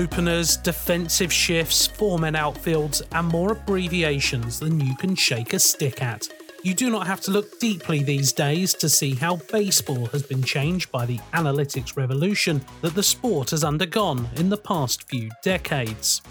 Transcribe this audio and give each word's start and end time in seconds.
openers, 0.00 0.56
defensive 0.56 1.32
shifts, 1.32 1.86
four 1.86 2.18
men 2.18 2.32
outfields, 2.32 3.02
and 3.12 3.28
more 3.28 3.52
abbreviations 3.52 4.58
than 4.58 4.80
you 4.80 4.96
can 4.96 5.14
shake 5.14 5.52
a 5.52 5.58
stick 5.58 6.02
at. 6.02 6.26
You 6.62 6.74
do 6.74 6.90
not 6.90 7.06
have 7.06 7.20
to 7.22 7.30
look 7.30 7.58
deeply 7.58 8.02
these 8.02 8.32
days 8.32 8.72
to 8.74 8.88
see 8.88 9.14
how 9.14 9.36
baseball 9.52 10.06
has 10.06 10.22
been 10.22 10.42
changed 10.42 10.90
by 10.90 11.04
the 11.04 11.18
analytics 11.34 11.96
revolution 11.96 12.62
that 12.80 12.94
the 12.94 13.02
sport 13.02 13.50
has 13.50 13.62
undergone 13.62 14.28
in 14.36 14.48
the 14.48 14.56
past 14.56 15.08
few 15.08 15.30
decades. 15.42 16.22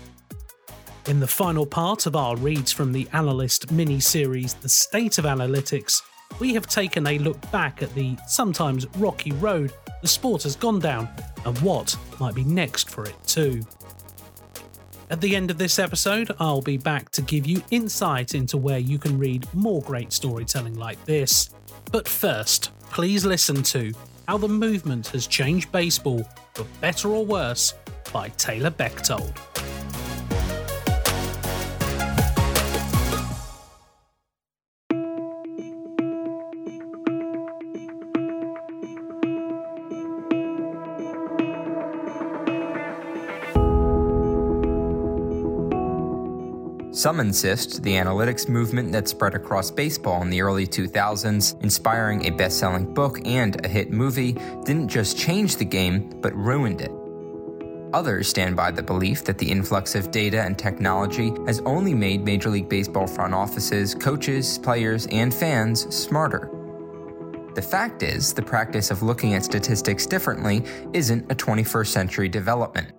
In 1.08 1.20
the 1.20 1.28
final 1.28 1.66
part 1.66 2.06
of 2.06 2.16
our 2.16 2.36
reads 2.38 2.72
from 2.72 2.92
the 2.92 3.08
Analyst 3.14 3.72
mini 3.72 4.00
series, 4.00 4.56
The 4.56 4.70
State 4.70 5.18
of 5.20 5.26
Analytics, 5.26 6.02
we 6.40 6.54
have 6.54 6.68
taken 6.68 7.08
a 7.08 7.18
look 7.20 7.40
back 7.52 7.82
at 7.82 7.94
the 7.96 8.18
sometimes 8.28 8.86
rocky 8.98 9.32
road 9.34 9.74
the 10.02 10.08
sport 10.08 10.44
has 10.44 10.56
gone 10.56 10.80
down 10.80 11.10
and 11.46 11.58
what 11.60 11.96
might 12.20 12.36
be 12.36 12.44
next 12.44 12.90
for 12.90 13.04
it, 13.04 13.16
too. 13.26 13.62
At 15.10 15.22
the 15.22 15.36
end 15.36 15.50
of 15.50 15.58
this 15.58 15.80
episode, 15.80 16.32
I'll 16.40 16.62
be 16.62 16.78
back 16.78 17.10
to 17.12 17.22
give 17.24 17.48
you 17.48 17.64
insight 17.72 18.36
into 18.36 18.58
where 18.58 18.78
you 18.78 19.00
can 19.00 19.18
read 19.18 19.48
more 19.54 19.82
great 19.82 20.14
storytelling 20.14 20.76
like 20.76 21.04
this. 21.06 21.50
But 21.92 22.08
first, 22.08 22.72
please 22.92 23.26
listen 23.26 23.64
to 23.64 23.92
How 24.28 24.38
the 24.38 24.48
Movement 24.48 25.08
Has 25.08 25.26
Changed 25.26 25.72
Baseball, 25.72 26.24
for 26.54 26.64
Better 26.80 27.10
or 27.10 27.26
Worse, 27.26 27.74
by 28.14 28.30
Taylor 28.30 28.70
Bechtold. 28.70 29.34
Some 47.00 47.22
insist 47.22 47.82
the 47.82 47.94
analytics 47.94 48.50
movement 48.50 48.92
that 48.92 49.08
spread 49.08 49.34
across 49.34 49.72
baseball 49.72 50.22
in 50.22 50.30
the 50.30 50.42
early 50.42 50.68
2000s, 50.68 51.64
inspiring 51.64 52.26
a 52.26 52.30
best 52.30 52.60
selling 52.60 52.94
book 52.94 53.26
and 53.26 53.66
a 53.66 53.70
hit 53.70 53.90
movie, 53.90 54.34
didn't 54.66 54.90
just 54.90 55.18
change 55.18 55.56
the 55.56 55.64
game, 55.64 56.10
but 56.20 56.36
ruined 56.36 56.82
it. 56.82 56.92
Others 57.94 58.28
stand 58.28 58.58
by 58.58 58.70
the 58.72 58.84
belief 58.84 59.24
that 59.24 59.38
the 59.38 59.50
influx 59.50 59.96
of 59.96 60.12
data 60.12 60.42
and 60.42 60.60
technology 60.60 61.32
has 61.46 61.62
only 61.62 61.94
made 61.94 62.26
Major 62.26 62.50
League 62.50 62.68
Baseball 62.68 63.08
front 63.08 63.34
offices, 63.34 63.96
coaches, 63.96 64.58
players, 64.58 65.08
and 65.08 65.34
fans 65.34 65.84
smarter. 65.96 66.52
The 67.56 67.62
fact 67.62 68.04
is, 68.04 68.34
the 68.34 68.42
practice 68.42 68.92
of 68.92 69.04
looking 69.04 69.36
at 69.36 69.46
statistics 69.46 70.06
differently 70.06 70.66
isn't 70.92 71.32
a 71.32 71.36
21st 71.36 71.88
century 71.88 72.28
development. 72.28 72.92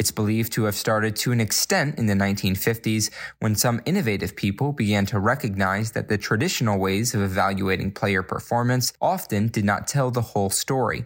It's 0.00 0.10
believed 0.10 0.54
to 0.54 0.64
have 0.64 0.76
started 0.76 1.14
to 1.16 1.30
an 1.30 1.42
extent 1.42 1.98
in 1.98 2.06
the 2.06 2.14
1950s 2.14 3.10
when 3.40 3.54
some 3.54 3.82
innovative 3.84 4.34
people 4.34 4.72
began 4.72 5.04
to 5.04 5.18
recognize 5.18 5.92
that 5.92 6.08
the 6.08 6.16
traditional 6.16 6.78
ways 6.78 7.14
of 7.14 7.20
evaluating 7.20 7.92
player 7.92 8.22
performance 8.22 8.94
often 9.02 9.48
did 9.48 9.66
not 9.66 9.86
tell 9.86 10.10
the 10.10 10.22
whole 10.22 10.48
story. 10.48 11.04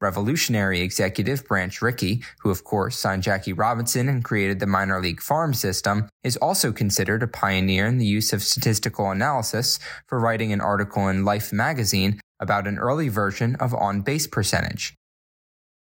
Revolutionary 0.00 0.82
executive 0.82 1.44
Branch 1.48 1.82
Rickey, 1.82 2.22
who 2.42 2.50
of 2.50 2.62
course 2.62 2.96
signed 2.96 3.24
Jackie 3.24 3.52
Robinson 3.52 4.08
and 4.08 4.22
created 4.22 4.60
the 4.60 4.68
minor 4.68 5.00
league 5.00 5.20
farm 5.20 5.52
system, 5.52 6.08
is 6.22 6.36
also 6.36 6.70
considered 6.70 7.24
a 7.24 7.26
pioneer 7.26 7.86
in 7.86 7.98
the 7.98 8.06
use 8.06 8.32
of 8.32 8.44
statistical 8.44 9.10
analysis 9.10 9.80
for 10.06 10.20
writing 10.20 10.52
an 10.52 10.60
article 10.60 11.08
in 11.08 11.24
Life 11.24 11.52
magazine 11.52 12.20
about 12.38 12.68
an 12.68 12.78
early 12.78 13.08
version 13.08 13.56
of 13.56 13.74
on 13.74 14.02
base 14.02 14.28
percentage. 14.28 14.94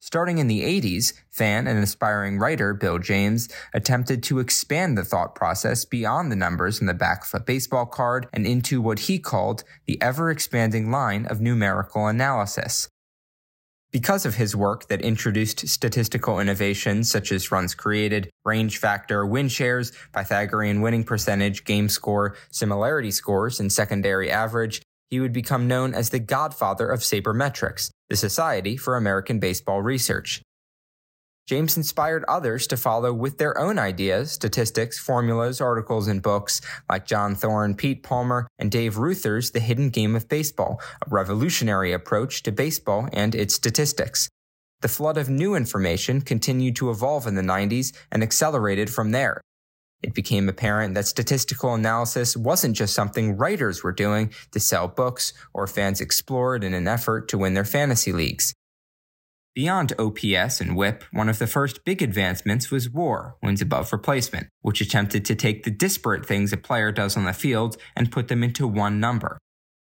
Starting 0.05 0.37
in 0.37 0.45
the 0.45 0.61
80s, 0.61 1.13
fan 1.31 1.65
and 1.65 1.83
aspiring 1.83 2.37
writer 2.37 2.75
Bill 2.75 2.99
James 2.99 3.49
attempted 3.73 4.21
to 4.21 4.37
expand 4.37 4.95
the 4.95 5.03
thought 5.03 5.33
process 5.33 5.83
beyond 5.83 6.31
the 6.31 6.35
numbers 6.35 6.79
in 6.79 6.85
the 6.85 6.93
back 6.93 7.23
of 7.23 7.31
a 7.33 7.43
baseball 7.43 7.87
card 7.87 8.27
and 8.31 8.45
into 8.45 8.79
what 8.79 8.99
he 8.99 9.17
called 9.17 9.63
the 9.87 9.99
ever 10.03 10.29
expanding 10.29 10.91
line 10.91 11.25
of 11.25 11.41
numerical 11.41 12.05
analysis. 12.05 12.87
Because 13.91 14.27
of 14.27 14.35
his 14.35 14.55
work 14.55 14.89
that 14.89 15.01
introduced 15.01 15.67
statistical 15.67 16.39
innovations 16.39 17.09
such 17.09 17.31
as 17.31 17.51
runs 17.51 17.73
created, 17.73 18.29
range 18.43 18.77
factor, 18.77 19.25
win 19.25 19.47
shares, 19.47 19.91
Pythagorean 20.13 20.81
winning 20.81 21.03
percentage, 21.03 21.63
game 21.63 21.89
score, 21.89 22.35
similarity 22.51 23.09
scores, 23.09 23.59
and 23.59 23.73
secondary 23.73 24.29
average, 24.29 24.83
he 25.09 25.19
would 25.19 25.33
become 25.33 25.67
known 25.67 25.93
as 25.93 26.09
the 26.09 26.19
godfather 26.19 26.89
of 26.89 27.01
sabermetrics, 27.01 27.89
the 28.09 28.15
Society 28.15 28.77
for 28.77 28.95
American 28.95 29.39
Baseball 29.39 29.81
Research. 29.81 30.41
James 31.47 31.77
inspired 31.77 32.25
others 32.27 32.65
to 32.65 32.75
follow 32.75 33.13
with 33.13 33.37
their 33.37 33.55
own 33.59 33.77
ideas, 33.77 34.31
statistics, 34.31 34.97
formulas, 34.97 35.61
articles, 35.61 36.07
and 36.07 36.23
books, 36.23 36.59
like 36.89 37.05
John 37.05 37.35
Thorn, 37.35 37.75
Pete 37.75 38.01
Palmer, 38.01 38.47
and 38.57 38.71
Dave 38.71 38.97
Reuther's 38.97 39.51
The 39.51 39.59
Hidden 39.59 39.91
Game 39.91 40.15
of 40.15 40.27
Baseball, 40.27 40.81
a 41.05 41.09
revolutionary 41.09 41.93
approach 41.93 42.41
to 42.43 42.51
baseball 42.51 43.07
and 43.13 43.35
its 43.35 43.53
statistics. 43.53 44.27
The 44.81 44.87
flood 44.87 45.17
of 45.17 45.29
new 45.29 45.53
information 45.53 46.21
continued 46.21 46.75
to 46.77 46.89
evolve 46.89 47.27
in 47.27 47.35
the 47.35 47.43
90s 47.43 47.95
and 48.11 48.23
accelerated 48.23 48.89
from 48.89 49.11
there. 49.11 49.39
It 50.03 50.13
became 50.13 50.49
apparent 50.49 50.93
that 50.93 51.07
statistical 51.07 51.73
analysis 51.73 52.37
wasn't 52.37 52.75
just 52.75 52.93
something 52.93 53.37
writers 53.37 53.83
were 53.83 53.91
doing 53.91 54.33
to 54.51 54.59
sell 54.59 54.87
books 54.87 55.33
or 55.53 55.67
fans 55.67 56.01
explored 56.01 56.63
in 56.63 56.73
an 56.73 56.87
effort 56.87 57.27
to 57.29 57.37
win 57.37 57.53
their 57.53 57.65
fantasy 57.65 58.11
leagues. 58.11 58.53
Beyond 59.55 59.93
OPS 59.97 60.59
and 60.59 60.75
WHIP, 60.75 61.05
one 61.13 61.29
of 61.29 61.39
the 61.39 61.47
first 61.47 61.85
big 61.85 62.01
advancements 62.01 62.69
was 62.69 62.89
WAR, 62.89 63.37
wins 63.41 63.61
above 63.61 63.93
replacement, 63.93 64.47
which 64.61 64.81
attempted 64.81 65.23
to 65.23 65.35
take 65.35 65.63
the 65.63 65.71
disparate 65.71 66.25
things 66.25 66.51
a 66.51 66.57
player 66.57 66.91
does 66.91 67.15
on 67.15 67.23
the 67.23 67.31
field 67.31 67.77
and 67.95 68.11
put 68.11 68.27
them 68.27 68.43
into 68.43 68.67
one 68.67 68.99
number. 68.99 69.37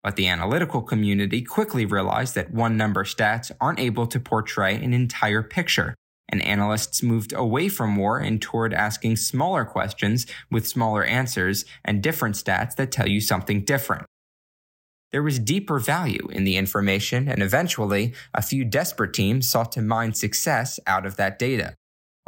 But 0.04 0.14
the 0.14 0.28
analytical 0.28 0.82
community 0.82 1.42
quickly 1.42 1.84
realized 1.84 2.36
that 2.36 2.52
one 2.52 2.76
number 2.76 3.02
stats 3.02 3.50
aren't 3.60 3.80
able 3.80 4.06
to 4.06 4.20
portray 4.20 4.76
an 4.76 4.94
entire 4.94 5.42
picture, 5.42 5.96
and 6.28 6.42
analysts 6.42 7.02
moved 7.02 7.32
away 7.32 7.68
from 7.68 7.96
war 7.96 8.18
and 8.18 8.40
toward 8.42 8.74
asking 8.74 9.16
smaller 9.16 9.64
questions 9.64 10.26
with 10.50 10.66
smaller 10.66 11.04
answers 11.04 11.64
and 11.84 12.02
different 12.02 12.34
stats 12.34 12.74
that 12.76 12.90
tell 12.90 13.08
you 13.08 13.20
something 13.20 13.64
different. 13.64 14.06
There 15.12 15.22
was 15.22 15.38
deeper 15.38 15.78
value 15.78 16.28
in 16.32 16.44
the 16.44 16.56
information, 16.56 17.28
and 17.28 17.42
eventually, 17.42 18.12
a 18.34 18.42
few 18.42 18.64
desperate 18.64 19.14
teams 19.14 19.48
sought 19.48 19.72
to 19.72 19.82
mine 19.82 20.14
success 20.14 20.80
out 20.86 21.06
of 21.06 21.16
that 21.16 21.38
data. 21.38 21.74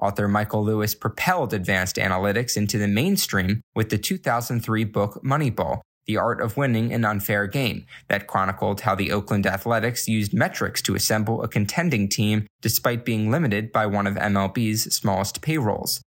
Author 0.01 0.29
Michael 0.29 0.65
Lewis 0.65 0.95
propelled 0.95 1.53
advanced 1.53 1.97
analytics 1.97 2.57
into 2.57 2.79
the 2.79 2.87
mainstream 2.87 3.63
with 3.75 3.91
the 3.91 3.99
2003 3.99 4.85
book 4.85 5.21
Moneyball, 5.25 5.81
the 6.09 6.17
Art 6.17 6.41
of 6.41 6.57
Winning 6.57 6.93
an 6.93 7.05
Unfair 7.05 7.47
Game, 7.47 7.87
that 8.09 8.27
chronicled 8.27 8.81
how 8.81 8.97
the 8.97 9.13
Oakland 9.13 9.47
Athletics 9.47 10.09
used 10.09 10.35
metrics 10.35 10.83
to 10.83 10.97
assemble 10.97 11.43
a 11.43 11.49
contending 11.49 12.09
team 12.09 12.47
despite 12.63 13.05
being 13.05 13.31
limited 13.31 13.71
by 13.71 13.87
one 13.87 14.07
of 14.07 14.15
MLB's 14.17 14.93
smallest 14.93 15.43
payrolls. 15.43 16.03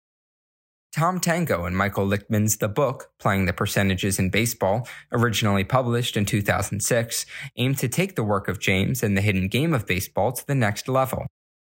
Tom 0.93 1.19
Tango 1.19 1.65
and 1.65 1.75
Michael 1.75 2.07
Lichtman's 2.07 2.57
The 2.57 2.67
Book, 2.69 3.11
Playing 3.19 3.45
the 3.45 3.53
Percentages 3.53 4.17
in 4.17 4.29
Baseball, 4.29 4.87
originally 5.11 5.63
published 5.63 6.15
in 6.15 6.25
2006, 6.25 7.25
aimed 7.57 7.77
to 7.79 7.89
take 7.89 8.15
the 8.15 8.23
work 8.23 8.47
of 8.47 8.59
James 8.59 9.03
and 9.03 9.17
the 9.17 9.21
hidden 9.21 9.47
game 9.47 9.73
of 9.73 9.85
baseball 9.85 10.31
to 10.31 10.47
the 10.47 10.55
next 10.55 10.87
level. 10.87 11.27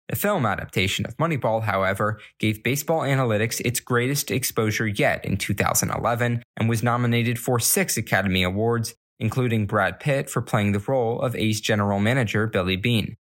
The 0.08 0.16
film 0.16 0.44
adaptation 0.44 1.06
of 1.06 1.16
Moneyball, 1.16 1.62
however, 1.62 2.20
gave 2.38 2.62
baseball 2.62 3.00
analytics 3.00 3.60
its 3.64 3.80
greatest 3.80 4.30
exposure 4.30 4.86
yet 4.86 5.24
in 5.24 5.38
2011 5.38 6.42
and 6.56 6.68
was 6.68 6.82
nominated 6.82 7.38
for 7.38 7.58
six 7.58 7.96
Academy 7.96 8.42
Awards, 8.42 8.94
including 9.18 9.66
Brad 9.66 10.00
Pitt 10.00 10.28
for 10.28 10.42
playing 10.42 10.72
the 10.72 10.78
role 10.78 11.20
of 11.20 11.34
A's 11.34 11.60
general 11.60 12.00
manager 12.00 12.46
Billy 12.46 12.76
Beane. 12.76 13.16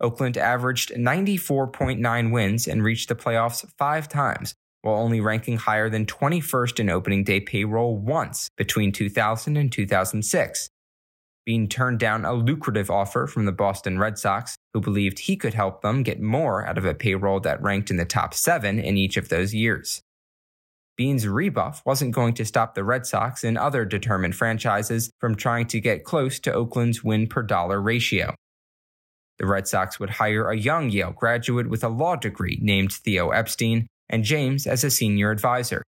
Oakland 0.00 0.36
averaged 0.38 0.92
94.9 0.94 2.32
wins 2.32 2.66
and 2.66 2.82
reached 2.82 3.08
the 3.08 3.14
playoffs 3.14 3.64
five 3.78 4.08
times, 4.08 4.54
while 4.80 4.96
only 4.96 5.20
ranking 5.20 5.58
higher 5.58 5.90
than 5.90 6.06
21st 6.06 6.80
in 6.80 6.90
opening 6.90 7.22
day 7.22 7.40
payroll 7.40 7.96
once 7.96 8.48
between 8.56 8.92
2000 8.92 9.56
and 9.56 9.70
2006, 9.70 10.70
Beane 11.44 11.68
turned 11.68 11.98
down 11.98 12.24
a 12.24 12.32
lucrative 12.32 12.90
offer 12.90 13.26
from 13.26 13.46
the 13.46 13.52
Boston 13.52 13.98
Red 13.98 14.16
Sox, 14.16 14.56
who 14.72 14.80
believed 14.80 15.18
he 15.18 15.36
could 15.36 15.54
help 15.54 15.82
them 15.82 16.02
get 16.02 16.20
more 16.20 16.64
out 16.64 16.78
of 16.78 16.84
a 16.84 16.94
payroll 16.94 17.40
that 17.40 17.60
ranked 17.60 17.90
in 17.90 17.96
the 17.96 18.04
top 18.04 18.32
seven 18.32 18.78
in 18.78 18.96
each 18.96 19.16
of 19.16 19.28
those 19.28 19.52
years. 19.52 20.02
Beane's 20.96 21.26
rebuff 21.26 21.82
wasn't 21.84 22.14
going 22.14 22.34
to 22.34 22.44
stop 22.44 22.74
the 22.74 22.84
Red 22.84 23.06
Sox 23.06 23.42
and 23.42 23.58
other 23.58 23.84
determined 23.84 24.36
franchises 24.36 25.10
from 25.18 25.34
trying 25.34 25.66
to 25.68 25.80
get 25.80 26.04
close 26.04 26.38
to 26.40 26.52
Oakland's 26.52 27.02
win 27.02 27.26
per 27.26 27.42
dollar 27.42 27.80
ratio. 27.80 28.34
The 29.38 29.46
Red 29.46 29.66
Sox 29.66 29.98
would 29.98 30.10
hire 30.10 30.48
a 30.48 30.56
young 30.56 30.90
Yale 30.90 31.12
graduate 31.12 31.68
with 31.68 31.82
a 31.82 31.88
law 31.88 32.14
degree 32.14 32.58
named 32.62 32.92
Theo 32.92 33.30
Epstein 33.30 33.88
and 34.08 34.22
James 34.22 34.66
as 34.66 34.84
a 34.84 34.90
senior 34.90 35.30
advisor. 35.30 35.82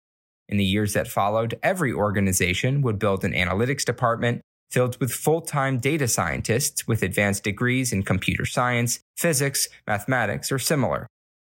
In 0.47 0.57
the 0.57 0.63
years 0.63 0.93
that 0.93 1.07
followed, 1.07 1.59
every 1.63 1.91
organization 1.91 2.81
would 2.81 2.99
build 2.99 3.25
an 3.25 3.33
analytics 3.33 3.83
department 3.83 4.41
filled 4.71 4.99
with 4.99 5.11
full 5.11 5.41
time 5.41 5.77
data 5.77 6.07
scientists 6.07 6.87
with 6.87 7.03
advanced 7.03 7.43
degrees 7.43 7.91
in 7.91 8.03
computer 8.03 8.45
science, 8.45 9.01
physics, 9.17 9.67
mathematics, 9.85 10.51
or 10.51 10.57
similar. 10.57 11.05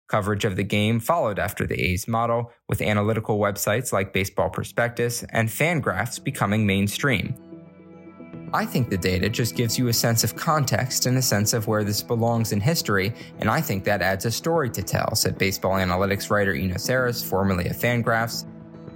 Coverage 0.08 0.44
of 0.44 0.56
the 0.56 0.64
game 0.64 1.00
followed 1.00 1.38
after 1.38 1.66
the 1.66 1.80
A's 1.80 2.06
model, 2.06 2.52
with 2.68 2.82
analytical 2.82 3.38
websites 3.38 3.92
like 3.92 4.12
Baseball 4.12 4.50
Prospectus 4.50 5.24
and 5.30 5.48
Fangraphs 5.48 6.22
becoming 6.22 6.66
mainstream. 6.66 7.34
I 8.54 8.66
think 8.66 8.90
the 8.90 8.98
data 8.98 9.30
just 9.30 9.56
gives 9.56 9.78
you 9.78 9.88
a 9.88 9.92
sense 9.94 10.24
of 10.24 10.36
context 10.36 11.06
and 11.06 11.16
a 11.16 11.22
sense 11.22 11.54
of 11.54 11.66
where 11.66 11.84
this 11.84 12.02
belongs 12.02 12.52
in 12.52 12.60
history, 12.60 13.14
and 13.38 13.48
I 13.48 13.62
think 13.62 13.84
that 13.84 14.02
adds 14.02 14.26
a 14.26 14.30
story 14.30 14.68
to 14.70 14.82
tell, 14.82 15.14
said 15.14 15.38
baseball 15.38 15.76
analytics 15.76 16.28
writer 16.30 16.52
Eno 16.52 16.74
Sarris, 16.74 17.24
formerly 17.24 17.68
of 17.68 17.76
Fangraphs. 17.76 18.44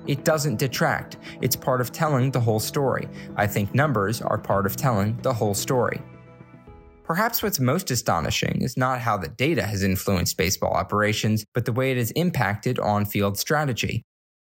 It 0.06 0.24
doesn't 0.24 0.58
detract, 0.58 1.16
it's 1.40 1.56
part 1.56 1.80
of 1.80 1.92
telling 1.92 2.30
the 2.30 2.40
whole 2.40 2.60
story. 2.60 3.08
I 3.36 3.46
think 3.46 3.74
numbers 3.74 4.22
are 4.22 4.38
part 4.38 4.66
of 4.66 4.76
telling 4.76 5.16
the 5.22 5.34
whole 5.34 5.54
story. 5.54 6.00
Perhaps 7.02 7.42
what's 7.42 7.60
most 7.60 7.90
astonishing 7.90 8.62
is 8.62 8.76
not 8.76 9.00
how 9.00 9.16
the 9.16 9.28
data 9.28 9.62
has 9.62 9.82
influenced 9.82 10.36
baseball 10.36 10.72
operations, 10.72 11.44
but 11.54 11.64
the 11.64 11.72
way 11.72 11.92
it 11.92 11.96
has 11.96 12.10
impacted 12.12 12.78
on 12.78 13.04
field 13.04 13.38
strategy. 13.38 14.02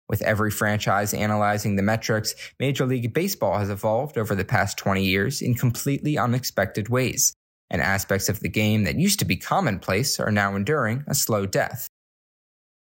With 0.09 0.21
every 0.21 0.51
franchise 0.51 1.13
analyzing 1.13 1.75
the 1.75 1.83
metrics, 1.83 2.35
Major 2.59 2.85
League 2.85 3.13
Baseball 3.13 3.57
has 3.57 3.69
evolved 3.69 4.17
over 4.17 4.33
the 4.33 4.45
past 4.45 4.77
20 4.77 5.03
years 5.03 5.41
in 5.41 5.55
completely 5.55 6.17
unexpected 6.17 6.87
ways, 6.87 7.33
and 7.69 7.81
aspects 7.81 8.29
of 8.29 8.39
the 8.39 8.49
game 8.49 8.85
that 8.85 8.95
used 8.95 9.19
to 9.19 9.25
be 9.25 9.35
commonplace 9.35 10.17
are 10.17 10.31
now 10.31 10.55
enduring 10.55 11.03
a 11.07 11.15
slow 11.15 11.45
death. 11.45 11.89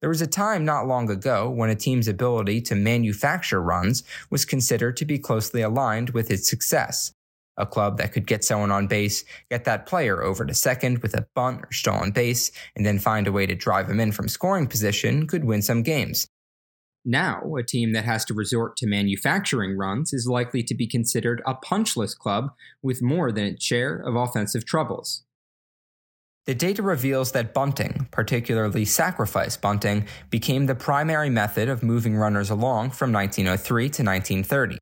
There 0.04 0.10
was 0.10 0.22
a 0.22 0.28
time 0.28 0.66
not 0.66 0.86
long 0.86 1.10
ago 1.10 1.50
when 1.50 1.70
a 1.70 1.76
team's 1.76 2.10
ability 2.10 2.60
to 2.64 2.76
manufacture 2.76 3.62
runs 3.62 4.04
was 4.30 4.44
considered 4.44 4.98
to 4.98 5.06
be 5.06 5.18
closely 5.18 5.62
aligned 5.62 6.10
with 6.10 6.30
its 6.30 6.50
success. 6.50 7.14
A 7.56 7.66
club 7.66 8.00
that 8.00 8.12
could 8.12 8.28
get 8.28 8.44
someone 8.44 8.70
on 8.70 8.88
base, 8.88 9.24
get 9.50 9.64
that 9.64 9.86
player 9.86 10.22
over 10.22 10.46
to 10.46 10.54
second 10.54 10.98
with 10.98 11.14
a 11.14 11.26
bunt 11.36 11.62
or 11.62 11.72
stolen 11.72 12.12
base, 12.12 12.52
and 12.76 12.86
then 12.86 13.00
find 13.00 13.28
a 13.28 13.32
way 13.32 13.46
to 13.46 13.56
drive 13.56 13.90
him 13.90 14.02
in 14.02 14.12
from 14.12 14.28
scoring 14.28 14.68
position 14.68 15.26
could 15.26 15.46
win 15.46 15.62
some 15.62 15.84
games. 15.84 16.28
Now, 17.06 17.56
a 17.56 17.64
team 17.64 17.94
that 17.94 18.04
has 18.04 18.26
to 18.26 18.34
resort 18.34 18.76
to 18.78 18.88
manufacturing 18.88 19.78
runs 19.78 20.12
is 20.12 20.28
likely 20.28 20.64
to 20.64 20.76
be 20.76 20.86
considered 20.86 21.42
a 21.46 21.56
punchless 21.56 22.14
club 22.14 22.50
with 22.82 23.02
more 23.02 23.32
than 23.32 23.46
its 23.46 23.64
share 23.64 23.96
of 24.00 24.18
offensive 24.18 24.66
troubles. 24.66 25.24
The 26.46 26.54
data 26.54 26.84
reveals 26.84 27.32
that 27.32 27.54
bunting, 27.54 28.10
particularly 28.12 28.84
sacrifice 28.84 29.56
bunting, 29.56 30.08
became 30.30 30.66
the 30.66 30.76
primary 30.76 31.30
method 31.30 31.70
of 31.70 31.84
moving 31.84 32.18
runners 32.18 32.50
along 32.50 32.92
from 32.92 33.14
1903 33.14 33.84
to 33.84 34.04
1930. 34.04 34.78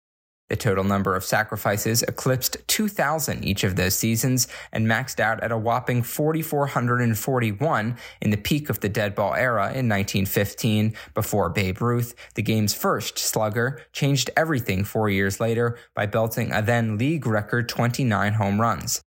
The 0.50 0.56
total 0.56 0.84
number 0.84 1.16
of 1.16 1.24
sacrifices 1.24 2.02
eclipsed 2.02 2.58
2,000 2.68 3.46
each 3.46 3.64
of 3.64 3.76
those 3.76 3.94
seasons 3.94 4.48
and 4.72 4.88
maxed 4.88 5.20
out 5.20 5.44
at 5.44 5.52
a 5.52 5.58
whopping 5.58 6.02
4,441 6.02 7.98
in 8.22 8.30
the 8.32 8.38
peak 8.38 8.72
of 8.72 8.80
the 8.80 8.90
dead 8.90 9.14
ball 9.14 9.36
era 9.36 9.66
in 9.66 9.88
1915, 9.88 10.96
before 11.14 11.50
Babe 11.50 11.80
Ruth, 11.80 12.16
the 12.34 12.42
game's 12.42 12.74
first 12.74 13.20
slugger, 13.20 13.80
changed 13.94 14.32
everything 14.36 14.84
four 14.84 15.10
years 15.10 15.40
later 15.40 15.78
by 15.94 16.08
belting 16.08 16.52
a 16.52 16.64
then 16.64 16.98
league 16.98 17.28
record 17.28 17.70
29 17.70 18.34
home 18.34 18.60
runs. 18.60 19.04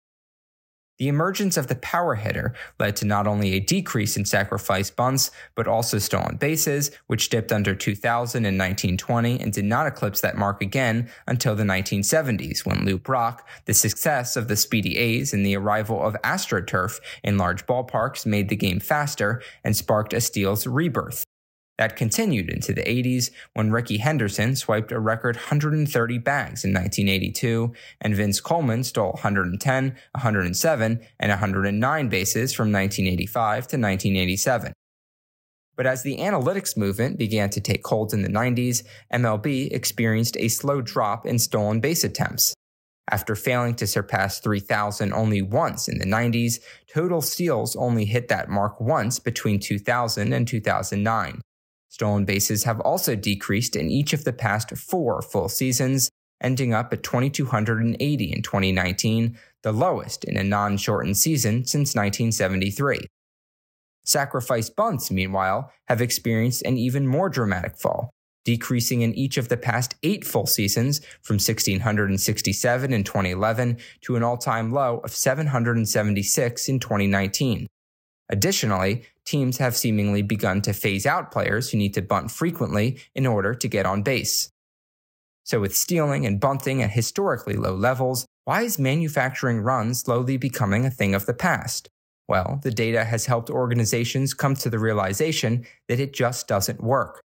The 0.99 1.07
emergence 1.07 1.57
of 1.57 1.67
the 1.67 1.75
power 1.75 2.13
hitter 2.15 2.53
led 2.79 2.95
to 2.97 3.05
not 3.05 3.25
only 3.25 3.53
a 3.53 3.59
decrease 3.59 4.15
in 4.15 4.25
sacrifice 4.25 4.91
bunts, 4.91 5.31
but 5.55 5.67
also 5.67 5.97
stolen 5.97 6.37
bases, 6.37 6.91
which 7.07 7.29
dipped 7.29 7.51
under 7.51 7.73
2000 7.73 8.45
in 8.45 8.57
1920 8.57 9.39
and 9.39 9.51
did 9.51 9.65
not 9.65 9.87
eclipse 9.87 10.21
that 10.21 10.37
mark 10.37 10.61
again 10.61 11.09
until 11.27 11.55
the 11.55 11.63
1970s 11.63 12.63
when 12.63 12.85
Lou 12.85 12.99
Brock, 12.99 13.47
the 13.65 13.73
success 13.73 14.35
of 14.35 14.47
the 14.47 14.55
Speedy 14.55 14.97
A's 14.97 15.33
and 15.33 15.43
the 15.43 15.57
arrival 15.57 16.01
of 16.01 16.15
AstroTurf 16.23 16.99
in 17.23 17.37
large 17.37 17.65
ballparks 17.65 18.25
made 18.25 18.49
the 18.49 18.55
game 18.55 18.79
faster 18.79 19.41
and 19.63 19.75
sparked 19.75 20.13
a 20.13 20.21
steal's 20.21 20.67
rebirth. 20.67 21.25
That 21.79 21.95
continued 21.95 22.49
into 22.49 22.71
the 22.71 22.83
80s 22.83 23.31
when 23.53 23.71
Rickey 23.71 23.97
Henderson 23.97 24.55
swiped 24.55 24.91
a 24.91 24.99
record 24.99 25.35
130 25.35 26.17
bags 26.19 26.63
in 26.63 26.71
1982, 26.71 27.73
and 27.99 28.15
Vince 28.15 28.39
Coleman 28.39 28.83
stole 28.83 29.13
110, 29.13 29.85
107, 29.85 30.99
and 31.19 31.29
109 31.29 32.09
bases 32.09 32.53
from 32.53 32.71
1985 32.71 33.53
to 33.67 33.77
1987. 33.77 34.73
But 35.75 35.87
as 35.87 36.03
the 36.03 36.17
analytics 36.17 36.77
movement 36.77 37.17
began 37.17 37.49
to 37.49 37.59
take 37.59 37.85
hold 37.87 38.13
in 38.13 38.21
the 38.21 38.29
90s, 38.29 38.83
MLB 39.11 39.71
experienced 39.71 40.37
a 40.37 40.49
slow 40.49 40.81
drop 40.81 41.25
in 41.25 41.39
stolen 41.39 41.79
base 41.79 42.03
attempts. 42.03 42.53
After 43.09 43.35
failing 43.35 43.73
to 43.75 43.87
surpass 43.87 44.39
3,000 44.39 45.11
only 45.11 45.41
once 45.41 45.87
in 45.87 45.97
the 45.97 46.05
90s, 46.05 46.59
total 46.87 47.21
steals 47.21 47.75
only 47.75 48.05
hit 48.05 48.27
that 48.27 48.49
mark 48.49 48.79
once 48.79 49.17
between 49.17 49.59
2000 49.59 50.31
and 50.31 50.47
2009. 50.47 51.41
Stolen 51.93 52.25
bases 52.25 52.63
have 52.63 52.79
also 52.79 53.15
decreased 53.15 53.75
in 53.75 53.87
each 53.87 54.13
of 54.13 54.23
the 54.23 54.33
past 54.33 54.75
four 54.75 55.21
full 55.21 55.47
seasons, 55.47 56.09
ending 56.41 56.73
up 56.73 56.91
at 56.91 57.03
2,280 57.03 58.33
in 58.33 58.41
2019, 58.41 59.37
the 59.61 59.71
lowest 59.71 60.23
in 60.23 60.35
a 60.35 60.43
non 60.43 60.75
shortened 60.75 61.17
season 61.17 61.65
since 61.65 61.93
1973. 61.93 63.05
Sacrifice 64.05 64.71
bunts, 64.71 65.11
meanwhile, 65.11 65.71
have 65.87 66.01
experienced 66.01 66.63
an 66.63 66.77
even 66.77 67.05
more 67.05 67.29
dramatic 67.29 67.77
fall, 67.77 68.09
decreasing 68.43 69.01
in 69.01 69.13
each 69.13 69.37
of 69.37 69.49
the 69.49 69.55
past 69.55 69.93
eight 70.01 70.25
full 70.25 70.47
seasons 70.47 70.99
from 71.21 71.35
1,667 71.35 72.91
in 72.91 73.03
2011 73.03 73.77
to 74.01 74.15
an 74.15 74.23
all 74.23 74.37
time 74.37 74.73
low 74.73 74.97
of 75.03 75.11
776 75.11 76.69
in 76.69 76.79
2019. 76.79 77.67
Additionally, 78.33 79.03
teams 79.25 79.59
have 79.59 79.75
seemingly 79.75 80.23
begun 80.23 80.59
to 80.59 80.73
phase 80.73 81.05
out 81.05 81.31
players 81.31 81.69
who 81.69 81.77
need 81.77 81.93
to 81.93 82.01
bunt 82.01 82.31
frequently 82.31 82.97
in 83.13 83.27
order 83.27 83.53
to 83.53 83.67
get 83.67 83.85
on 83.85 84.01
base. 84.01 84.49
So, 85.43 85.59
with 85.59 85.75
stealing 85.75 86.25
and 86.25 86.39
bunting 86.39 86.81
at 86.81 86.89
historically 86.89 87.53
low 87.53 87.75
levels, 87.75 88.25
why 88.45 88.63
is 88.63 88.79
manufacturing 88.79 89.59
runs 89.59 89.99
slowly 89.99 90.37
becoming 90.37 90.83
a 90.83 90.89
thing 90.89 91.13
of 91.13 91.27
the 91.27 91.35
past? 91.35 91.89
Well, 92.27 92.59
the 92.63 92.71
data 92.71 93.03
has 93.03 93.27
helped 93.27 93.51
organizations 93.51 94.33
come 94.33 94.55
to 94.55 94.69
the 94.71 94.79
realization 94.79 95.67
that 95.87 95.99
it 95.99 96.11
just 96.11 96.47
doesn't 96.47 96.81
work. 96.81 97.21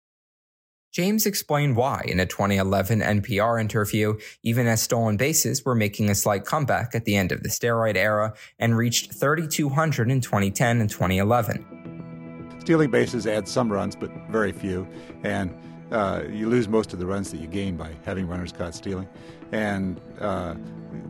James 0.93 1.25
explained 1.25 1.75
why 1.75 2.03
in 2.05 2.19
a 2.19 2.25
2011 2.27 2.99
NPR 2.99 3.59
interview, 3.59 4.15
even 4.43 4.67
as 4.67 4.79
stolen 4.79 5.17
bases 5.17 5.65
were 5.65 5.73
making 5.73 6.07
a 6.07 6.13
slight 6.13 6.45
comeback 6.45 6.93
at 6.93 7.03
the 7.05 7.15
end 7.15 7.31
of 7.31 7.41
the 7.41 7.49
steroid 7.49 7.95
era 7.95 8.31
and 8.59 8.77
reached 8.77 9.11
3,200 9.11 10.11
in 10.11 10.21
2010 10.21 10.81
and 10.81 10.89
2011. 10.91 12.59
Stealing 12.59 12.91
bases 12.91 13.25
adds 13.25 13.49
some 13.49 13.73
runs, 13.73 13.95
but 13.95 14.11
very 14.29 14.51
few, 14.51 14.87
and 15.23 15.51
uh, 15.91 16.21
you 16.29 16.47
lose 16.47 16.67
most 16.67 16.93
of 16.93 16.99
the 16.99 17.07
runs 17.07 17.31
that 17.31 17.41
you 17.41 17.47
gain 17.47 17.75
by 17.75 17.89
having 18.05 18.27
runners 18.27 18.51
caught 18.51 18.75
stealing. 18.75 19.09
And 19.51 19.99
uh, 20.21 20.53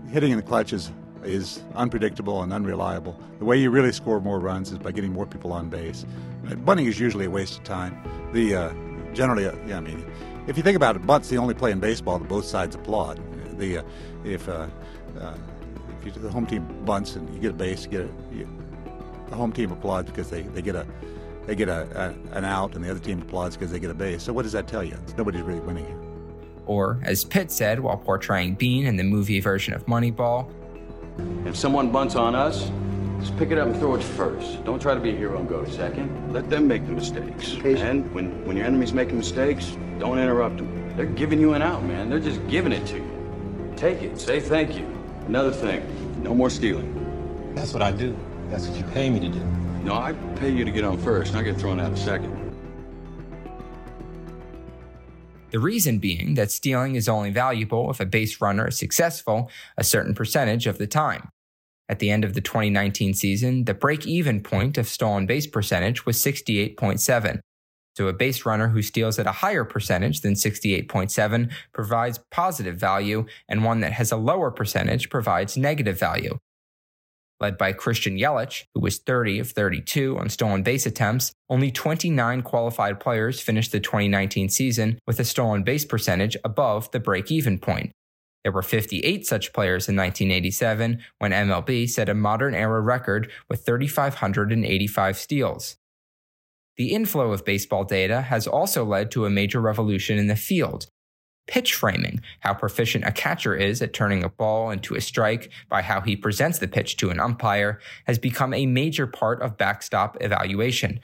hitting 0.09 0.31
in 0.31 0.37
the 0.37 0.43
clutch 0.43 0.71
is, 0.71 0.93
is 1.25 1.61
unpredictable 1.75 2.41
and 2.41 2.53
unreliable. 2.53 3.19
The 3.37 3.45
way 3.45 3.57
you 3.57 3.69
really 3.69 3.91
score 3.91 4.21
more 4.21 4.39
runs 4.39 4.71
is 4.71 4.77
by 4.77 4.93
getting 4.93 5.11
more 5.11 5.25
people 5.25 5.51
on 5.51 5.67
base. 5.67 6.05
Bunting 6.59 6.85
is 6.85 7.01
usually 7.01 7.25
a 7.25 7.29
waste 7.29 7.57
of 7.57 7.65
time. 7.65 8.01
The 8.31 8.55
uh, 8.55 8.73
generally, 9.13 9.45
uh, 9.45 9.55
yeah, 9.67 9.77
I 9.77 9.81
mean, 9.81 10.05
if 10.47 10.57
you 10.57 10.63
think 10.63 10.75
about 10.75 10.95
it, 10.95 11.05
bunt's 11.05 11.29
the 11.29 11.37
only 11.37 11.53
play 11.53 11.71
in 11.71 11.79
baseball 11.79 12.19
that 12.19 12.27
both 12.27 12.45
sides 12.45 12.75
applaud. 12.75 13.19
The 13.57 13.79
uh, 13.79 13.83
if 14.23 14.49
uh, 14.49 14.67
uh, 15.19 15.35
if 15.99 16.05
you, 16.05 16.21
the 16.21 16.29
home 16.29 16.45
team 16.45 16.65
bunts 16.85 17.15
and 17.15 17.33
you 17.33 17.39
get 17.39 17.51
a 17.51 17.53
base, 17.53 17.85
you 17.85 17.91
get 17.91 18.01
a, 18.01 18.35
you, 18.35 18.47
the 19.29 19.35
home 19.35 19.51
team 19.51 19.71
applauds 19.71 20.09
because 20.09 20.29
they, 20.29 20.41
they 20.41 20.61
get 20.61 20.75
a 20.75 20.85
they 21.45 21.55
get 21.55 21.69
a, 21.69 22.15
a, 22.31 22.37
an 22.37 22.45
out, 22.45 22.75
and 22.75 22.83
the 22.83 22.89
other 22.89 22.99
team 22.99 23.21
applauds 23.21 23.55
because 23.55 23.71
they 23.71 23.79
get 23.79 23.89
a 23.89 23.93
base. 23.93 24.23
So 24.23 24.33
what 24.33 24.43
does 24.43 24.53
that 24.53 24.67
tell 24.67 24.83
you? 24.83 24.97
Nobody's 25.17 25.41
really 25.41 25.59
winning 25.59 25.85
here. 25.85 25.99
Or, 26.65 26.99
as 27.03 27.25
Pitt 27.25 27.51
said 27.51 27.81
while 27.81 27.97
portraying 27.97 28.55
Beane 28.55 28.85
in 28.85 28.95
the 28.95 29.03
movie 29.03 29.41
version 29.41 29.73
of 29.73 29.85
Moneyball, 29.85 30.49
if 31.45 31.57
someone 31.57 31.91
bunts 31.91 32.15
on 32.15 32.35
us, 32.35 32.71
just 33.23 33.37
pick 33.37 33.51
it 33.51 33.57
up 33.57 33.67
and 33.67 33.77
throw 33.77 33.95
it 33.95 34.03
first. 34.03 34.65
Don't 34.65 34.81
try 34.81 34.93
to 34.93 34.99
be 34.99 35.11
a 35.11 35.15
hero 35.15 35.39
and 35.39 35.47
go 35.47 35.63
second. 35.63 36.33
Let 36.33 36.49
them 36.49 36.67
make 36.67 36.85
the 36.85 36.91
mistakes. 36.91 37.53
And 37.63 38.13
when, 38.13 38.45
when 38.45 38.57
your 38.57 38.65
enemy's 38.65 38.91
making 38.91 39.17
mistakes, 39.17 39.77
don't 39.97 40.19
interrupt 40.19 40.57
them. 40.57 40.93
They're 40.97 41.05
giving 41.05 41.39
you 41.39 41.53
an 41.53 41.61
out, 41.61 41.83
man. 41.83 42.09
They're 42.09 42.19
just 42.19 42.45
giving 42.49 42.73
it 42.73 42.85
to 42.87 42.97
you. 42.97 43.73
Take 43.77 44.01
it. 44.01 44.19
Say 44.19 44.41
thank 44.41 44.77
you. 44.77 44.85
Another 45.25 45.51
thing, 45.51 45.81
no 46.21 46.35
more 46.35 46.49
stealing. 46.49 47.53
That's 47.55 47.71
what 47.71 47.81
I 47.81 47.93
do. 47.93 48.13
That's 48.49 48.67
what 48.67 48.77
you 48.77 48.83
pay 48.91 49.09
me 49.09 49.21
to 49.21 49.29
do. 49.29 49.39
No, 49.83 49.93
I 49.93 50.11
pay 50.35 50.51
you 50.51 50.65
to 50.65 50.71
get 50.71 50.83
on 50.83 50.97
first, 50.97 51.31
and 51.31 51.39
I 51.39 51.43
get 51.43 51.57
thrown 51.57 51.79
out 51.79 51.97
second. 51.97 52.39
The 55.51 55.59
reason 55.59 55.99
being 55.99 56.33
that 56.33 56.51
stealing 56.51 56.95
is 56.95 57.07
only 57.07 57.29
valuable 57.29 57.89
if 57.89 58.01
a 58.01 58.05
base 58.05 58.41
runner 58.41 58.67
is 58.67 58.77
successful 58.77 59.49
a 59.77 59.83
certain 59.83 60.13
percentage 60.13 60.67
of 60.67 60.77
the 60.77 60.87
time. 60.87 61.29
At 61.89 61.99
the 61.99 62.09
end 62.09 62.23
of 62.23 62.33
the 62.33 62.41
2019 62.41 63.13
season, 63.13 63.65
the 63.65 63.73
break 63.73 64.07
even 64.07 64.41
point 64.41 64.77
of 64.77 64.87
stolen 64.87 65.25
base 65.25 65.47
percentage 65.47 66.05
was 66.05 66.17
68.7. 66.17 67.39
So 67.95 68.07
a 68.07 68.13
base 68.13 68.45
runner 68.45 68.69
who 68.69 68.81
steals 68.81 69.19
at 69.19 69.27
a 69.27 69.31
higher 69.31 69.65
percentage 69.65 70.21
than 70.21 70.33
68.7 70.33 71.51
provides 71.73 72.19
positive 72.31 72.77
value, 72.77 73.25
and 73.47 73.63
one 73.63 73.81
that 73.81 73.93
has 73.93 74.11
a 74.11 74.17
lower 74.17 74.49
percentage 74.49 75.09
provides 75.09 75.57
negative 75.57 75.99
value. 75.99 76.39
Led 77.39 77.57
by 77.57 77.73
Christian 77.73 78.17
Yelich, 78.17 78.63
who 78.73 78.81
was 78.81 78.99
30 78.99 79.39
of 79.39 79.51
32 79.51 80.17
on 80.17 80.29
stolen 80.29 80.63
base 80.63 80.85
attempts, 80.85 81.33
only 81.49 81.71
29 81.71 82.41
qualified 82.41 82.99
players 82.99 83.41
finished 83.41 83.71
the 83.71 83.79
2019 83.79 84.49
season 84.49 84.97
with 85.05 85.19
a 85.19 85.25
stolen 85.25 85.63
base 85.63 85.85
percentage 85.85 86.37
above 86.43 86.89
the 86.91 86.99
break 86.99 87.31
even 87.31 87.59
point. 87.59 87.91
There 88.43 88.51
were 88.51 88.61
58 88.61 89.25
such 89.25 89.53
players 89.53 89.87
in 89.87 89.95
1987 89.95 90.99
when 91.19 91.31
MLB 91.31 91.89
set 91.89 92.09
a 92.09 92.13
modern 92.13 92.53
era 92.53 92.81
record 92.81 93.31
with 93.49 93.65
3,585 93.65 95.17
steals. 95.17 95.77
The 96.75 96.93
inflow 96.93 97.31
of 97.31 97.45
baseball 97.45 97.83
data 97.83 98.21
has 98.21 98.47
also 98.47 98.83
led 98.83 99.11
to 99.11 99.25
a 99.25 99.29
major 99.29 99.61
revolution 99.61 100.17
in 100.17 100.27
the 100.27 100.35
field, 100.35 100.87
Pitch 101.45 101.73
framing, 101.75 102.21
how 102.39 102.53
proficient 102.53 103.03
a 103.03 103.11
catcher 103.11 103.53
is 103.53 103.81
at 103.81 103.93
turning 103.93 104.23
a 104.23 104.29
ball 104.29 104.71
into 104.71 104.95
a 104.95 105.01
strike 105.01 105.51
by 105.67 105.81
how 105.81 105.99
he 105.99 106.15
presents 106.15 106.59
the 106.59 106.69
pitch 106.69 106.95
to 106.97 107.09
an 107.09 107.19
umpire, 107.19 107.79
has 108.05 108.17
become 108.17 108.53
a 108.53 108.65
major 108.65 109.05
part 109.05 109.41
of 109.41 109.57
backstop 109.57 110.15
evaluation. 110.21 111.01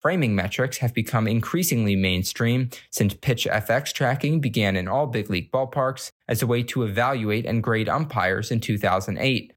Framing 0.00 0.34
metrics 0.34 0.78
have 0.78 0.94
become 0.94 1.26
increasingly 1.26 1.96
mainstream 1.96 2.70
since 2.90 3.14
pitch 3.14 3.46
FX 3.50 3.92
tracking 3.92 4.40
began 4.40 4.76
in 4.76 4.86
all 4.86 5.06
big 5.06 5.28
league 5.28 5.50
ballparks 5.50 6.10
as 6.30 6.40
a 6.40 6.46
way 6.46 6.62
to 6.62 6.84
evaluate 6.84 7.44
and 7.44 7.62
grade 7.62 7.88
umpires 7.88 8.50
in 8.50 8.60
2008. 8.60 9.52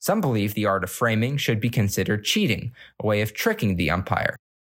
Some 0.00 0.20
believe 0.20 0.54
the 0.54 0.66
art 0.66 0.82
of 0.82 0.90
framing 0.90 1.36
should 1.36 1.60
be 1.60 1.70
considered 1.70 2.24
cheating, 2.24 2.72
a 2.98 3.06
way 3.06 3.20
of 3.20 3.34
tricking 3.34 3.76
the 3.76 3.90
umpire. 3.90 4.36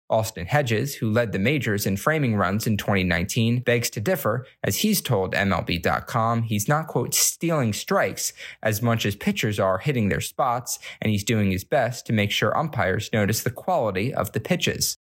Austin 0.09 0.47
Hedges, 0.47 0.95
who 0.95 1.11
led 1.11 1.33
the 1.33 1.39
majors 1.39 1.85
in 1.85 1.97
framing 1.97 2.37
runs 2.37 2.67
in 2.67 2.77
2019, 2.77 3.61
begs 3.61 3.91
to 3.91 4.01
differ, 4.01 4.47
as 4.63 4.77
he's 4.77 5.01
told 5.01 5.35
MLB.com 5.35 6.43
he's 6.43 6.69
not, 6.69 6.87
quote, 6.87 7.13
stealing 7.13 7.73
strikes 7.73 8.33
as 8.63 8.81
much 8.81 9.05
as 9.05 9.17
pitchers 9.17 9.59
are 9.59 9.79
hitting 9.79 10.09
their 10.09 10.21
spots, 10.21 10.79
and 11.03 11.11
he's 11.11 11.25
doing 11.25 11.51
his 11.51 11.65
best 11.65 12.07
to 12.07 12.13
make 12.13 12.31
sure 12.31 12.57
umpires 12.57 13.11
notice 13.13 13.43
the 13.43 13.51
quality 13.51 14.15
of 14.15 14.31
the 14.33 14.41
pitches. 14.41 14.97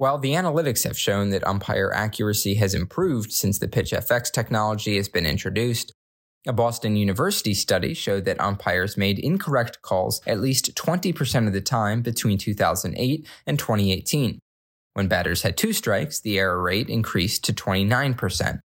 While 0.00 0.16
the 0.16 0.32
analytics 0.32 0.84
have 0.84 0.98
shown 0.98 1.28
that 1.28 1.46
umpire 1.46 1.92
accuracy 1.94 2.54
has 2.54 2.72
improved 2.72 3.32
since 3.32 3.58
the 3.58 3.68
Pitch 3.68 3.90
FX 3.90 4.32
technology 4.32 4.96
has 4.96 5.10
been 5.10 5.26
introduced, 5.26 5.92
a 6.46 6.54
Boston 6.54 6.96
University 6.96 7.52
study 7.52 7.92
showed 7.92 8.24
that 8.24 8.40
umpires 8.40 8.96
made 8.96 9.18
incorrect 9.18 9.82
calls 9.82 10.22
at 10.26 10.40
least 10.40 10.74
20% 10.74 11.46
of 11.46 11.52
the 11.52 11.60
time 11.60 12.00
between 12.00 12.38
2008 12.38 13.28
and 13.46 13.58
2018. 13.58 14.38
When 14.94 15.06
batters 15.06 15.42
had 15.42 15.58
two 15.58 15.74
strikes, 15.74 16.18
the 16.18 16.38
error 16.38 16.62
rate 16.62 16.88
increased 16.88 17.44
to 17.44 17.52
29%. 17.52 18.60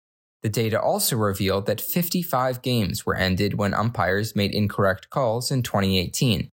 The 0.42 0.49
data 0.49 0.82
also 0.82 1.14
revealed 1.16 1.66
that 1.66 1.80
55 1.80 2.60
games 2.60 3.06
were 3.06 3.14
ended 3.14 3.56
when 3.56 3.72
umpires 3.72 4.34
made 4.34 4.52
incorrect 4.52 5.10
calls 5.10 5.52
in 5.52 5.62
2018. 5.62 6.50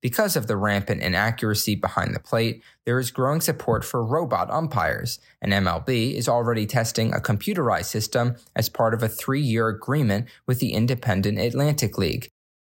Because 0.00 0.36
of 0.36 0.46
the 0.46 0.56
rampant 0.56 1.02
inaccuracy 1.02 1.74
behind 1.74 2.14
the 2.14 2.20
plate, 2.20 2.62
there 2.84 3.00
is 3.00 3.10
growing 3.10 3.40
support 3.40 3.84
for 3.84 4.04
robot 4.04 4.48
umpires, 4.48 5.18
and 5.42 5.52
MLB 5.52 6.14
is 6.14 6.28
already 6.28 6.66
testing 6.66 7.12
a 7.12 7.18
computerized 7.18 7.86
system 7.86 8.36
as 8.54 8.68
part 8.68 8.94
of 8.94 9.02
a 9.02 9.08
three 9.08 9.40
year 9.40 9.68
agreement 9.68 10.28
with 10.46 10.60
the 10.60 10.72
independent 10.72 11.38
Atlantic 11.38 11.98
League. 11.98 12.28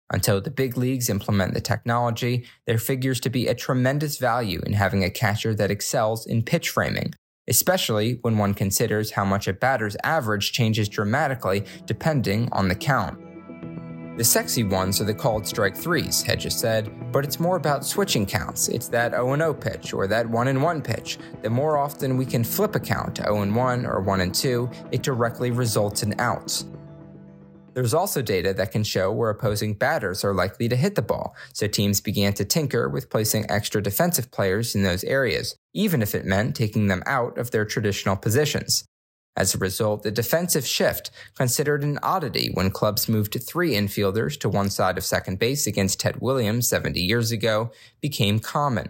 Until 0.09 0.39
the 0.39 0.49
big 0.49 0.77
leagues 0.77 1.09
implement 1.09 1.53
the 1.53 1.59
technology, 1.59 2.45
there 2.65 2.77
figures 2.77 3.19
to 3.19 3.29
be 3.29 3.47
a 3.47 3.55
tremendous 3.55 4.17
value 4.17 4.61
in 4.65 4.71
having 4.71 5.03
a 5.03 5.09
catcher 5.09 5.53
that 5.55 5.69
excels 5.69 6.25
in 6.25 6.43
pitch 6.43 6.69
framing, 6.69 7.13
especially 7.49 8.19
when 8.21 8.37
one 8.37 8.53
considers 8.53 9.11
how 9.11 9.25
much 9.25 9.49
a 9.49 9.53
batter's 9.53 9.97
average 10.05 10.53
changes 10.53 10.87
dramatically 10.87 11.65
depending 11.85 12.47
on 12.53 12.69
the 12.69 12.75
count. 12.75 13.19
The 14.17 14.23
sexy 14.23 14.63
ones 14.63 14.99
are 14.99 15.03
the 15.03 15.13
called 15.13 15.45
strike 15.45 15.77
threes, 15.77 16.23
Hedges 16.23 16.55
said, 16.55 17.11
but 17.11 17.23
it's 17.23 17.39
more 17.39 17.55
about 17.55 17.85
switching 17.85 18.25
counts. 18.25 18.67
It's 18.67 18.87
that 18.87 19.11
0 19.11 19.37
0 19.37 19.53
pitch 19.53 19.93
or 19.93 20.07
that 20.07 20.27
1 20.27 20.59
1 20.59 20.81
pitch. 20.81 21.19
The 21.43 21.51
more 21.51 21.77
often 21.77 22.17
we 22.17 22.25
can 22.25 22.43
flip 22.43 22.73
a 22.73 22.79
count 22.79 23.17
to 23.17 23.21
0 23.21 23.53
1 23.53 23.85
or 23.85 24.01
1 24.01 24.31
2, 24.31 24.69
it 24.91 25.03
directly 25.03 25.51
results 25.51 26.01
in 26.01 26.19
outs. 26.19 26.65
There's 27.75 27.93
also 27.93 28.23
data 28.23 28.55
that 28.55 28.71
can 28.71 28.83
show 28.83 29.11
where 29.11 29.29
opposing 29.29 29.75
batters 29.75 30.23
are 30.23 30.33
likely 30.33 30.67
to 30.67 30.75
hit 30.75 30.95
the 30.95 31.03
ball, 31.03 31.35
so 31.53 31.67
teams 31.67 32.01
began 32.01 32.33
to 32.33 32.43
tinker 32.43 32.89
with 32.89 33.11
placing 33.11 33.45
extra 33.51 33.83
defensive 33.83 34.31
players 34.31 34.73
in 34.73 34.81
those 34.81 35.03
areas, 35.03 35.55
even 35.75 36.01
if 36.01 36.15
it 36.15 36.25
meant 36.25 36.55
taking 36.55 36.87
them 36.87 37.03
out 37.05 37.37
of 37.37 37.51
their 37.51 37.65
traditional 37.65 38.15
positions. 38.15 38.83
As 39.37 39.53
a 39.53 39.59
result, 39.59 40.01
the 40.01 40.09
defensive 40.09 40.65
shift, 40.65 41.11
considered 41.35 41.83
an 41.83 41.99
oddity 42.01 42.49
when 42.55 42.71
clubs 42.71 43.07
moved 43.07 43.37
three 43.41 43.73
infielders 43.73 44.39
to 44.39 44.49
one 44.49 44.71
side 44.71 44.97
of 44.97 45.05
second 45.05 45.37
base 45.37 45.67
against 45.67 45.99
Ted 45.99 46.19
Williams 46.19 46.67
70 46.67 46.99
years 46.99 47.31
ago, 47.31 47.69
became 48.01 48.39
common. 48.39 48.89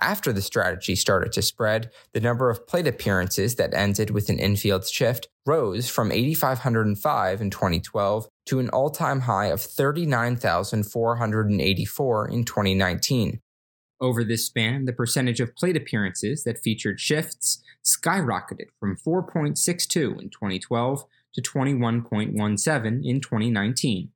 After 0.00 0.32
the 0.32 0.42
strategy 0.42 0.94
started 0.94 1.32
to 1.32 1.42
spread, 1.42 1.90
the 2.12 2.20
number 2.20 2.50
of 2.50 2.68
plate 2.68 2.86
appearances 2.86 3.56
that 3.56 3.74
ended 3.74 4.10
with 4.10 4.28
an 4.28 4.38
infield 4.38 4.86
shift 4.86 5.26
rose 5.46 5.88
from 5.88 6.12
8,505 6.12 7.40
in 7.40 7.50
2012 7.50 8.28
to 8.46 8.60
an 8.60 8.68
all 8.68 8.90
time 8.90 9.20
high 9.20 9.46
of 9.46 9.62
39,484 9.62 12.28
in 12.28 12.44
2019. 12.44 13.40
Over 14.00 14.22
this 14.22 14.46
span, 14.46 14.84
the 14.84 14.92
percentage 14.92 15.40
of 15.40 15.56
plate 15.56 15.76
appearances 15.76 16.44
that 16.44 16.62
featured 16.62 17.00
shifts 17.00 17.62
skyrocketed 17.84 18.68
from 18.78 18.96
4.62 18.96 20.20
in 20.20 20.30
2012 20.30 21.04
to 21.34 21.42
21.17 21.42 23.04
in 23.04 23.20
2019. 23.20 24.10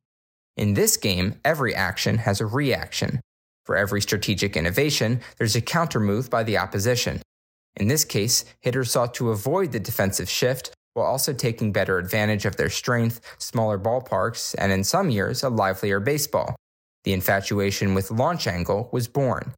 In 0.56 0.74
this 0.74 0.96
game, 0.96 1.40
every 1.44 1.74
action 1.74 2.18
has 2.18 2.40
a 2.40 2.46
reaction. 2.46 3.20
For 3.64 3.76
every 3.76 4.00
strategic 4.00 4.56
innovation, 4.56 5.20
there's 5.38 5.56
a 5.56 5.62
countermove 5.62 6.30
by 6.30 6.42
the 6.42 6.58
opposition. 6.58 7.22
In 7.76 7.88
this 7.88 8.04
case, 8.04 8.44
hitters 8.60 8.90
sought 8.90 9.14
to 9.14 9.30
avoid 9.30 9.72
the 9.72 9.80
defensive 9.80 10.28
shift 10.28 10.72
while 10.94 11.06
also 11.06 11.32
taking 11.32 11.72
better 11.72 11.98
advantage 11.98 12.44
of 12.44 12.56
their 12.56 12.68
strength, 12.68 13.20
smaller 13.38 13.78
ballparks, 13.78 14.54
and 14.58 14.70
in 14.70 14.84
some 14.84 15.10
years, 15.10 15.42
a 15.42 15.48
livelier 15.48 16.00
baseball. 16.00 16.54
The 17.04 17.14
infatuation 17.14 17.94
with 17.94 18.10
launch 18.10 18.46
angle 18.46 18.90
was 18.92 19.08
born. 19.08 19.54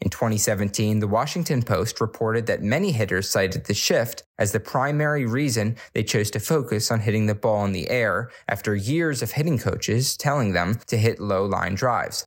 In 0.00 0.10
2017, 0.10 0.98
the 0.98 1.08
Washington 1.08 1.62
Post 1.62 2.00
reported 2.00 2.46
that 2.46 2.62
many 2.62 2.92
hitters 2.92 3.30
cited 3.30 3.64
the 3.64 3.74
shift 3.74 4.22
as 4.38 4.52
the 4.52 4.60
primary 4.60 5.24
reason 5.24 5.76
they 5.94 6.02
chose 6.02 6.30
to 6.32 6.40
focus 6.40 6.90
on 6.90 7.00
hitting 7.00 7.26
the 7.26 7.34
ball 7.34 7.64
in 7.64 7.72
the 7.72 7.88
air 7.88 8.30
after 8.48 8.74
years 8.74 9.22
of 9.22 9.32
hitting 9.32 9.58
coaches 9.58 10.16
telling 10.16 10.52
them 10.52 10.78
to 10.88 10.98
hit 10.98 11.20
low 11.20 11.46
line 11.46 11.74
drives. 11.74 12.26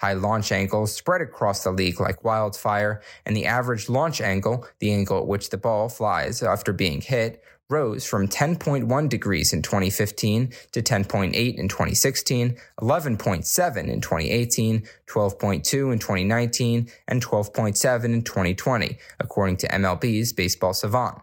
High 0.00 0.14
launch 0.14 0.52
angles 0.52 0.94
spread 0.94 1.22
across 1.22 1.64
the 1.64 1.70
league 1.70 2.00
like 2.00 2.24
wildfire, 2.24 3.00
and 3.24 3.34
the 3.34 3.46
average 3.46 3.88
launch 3.88 4.20
angle, 4.20 4.66
the 4.80 4.92
angle 4.92 5.18
at 5.18 5.26
which 5.26 5.50
the 5.50 5.56
ball 5.56 5.88
flies 5.88 6.42
after 6.42 6.72
being 6.72 7.00
hit, 7.00 7.42
rose 7.70 8.04
from 8.04 8.28
10.1 8.28 9.08
degrees 9.08 9.52
in 9.52 9.62
2015 9.62 10.52
to 10.72 10.82
10.8 10.82 11.54
in 11.56 11.68
2016, 11.68 12.56
11.7 12.80 13.88
in 13.88 14.00
2018, 14.00 14.82
12.2 15.06 15.92
in 15.92 15.98
2019, 15.98 16.88
and 17.08 17.24
12.7 17.24 18.04
in 18.04 18.22
2020, 18.22 18.98
according 19.20 19.56
to 19.56 19.68
MLB's 19.68 20.32
Baseball 20.32 20.74
Savant. 20.74 21.18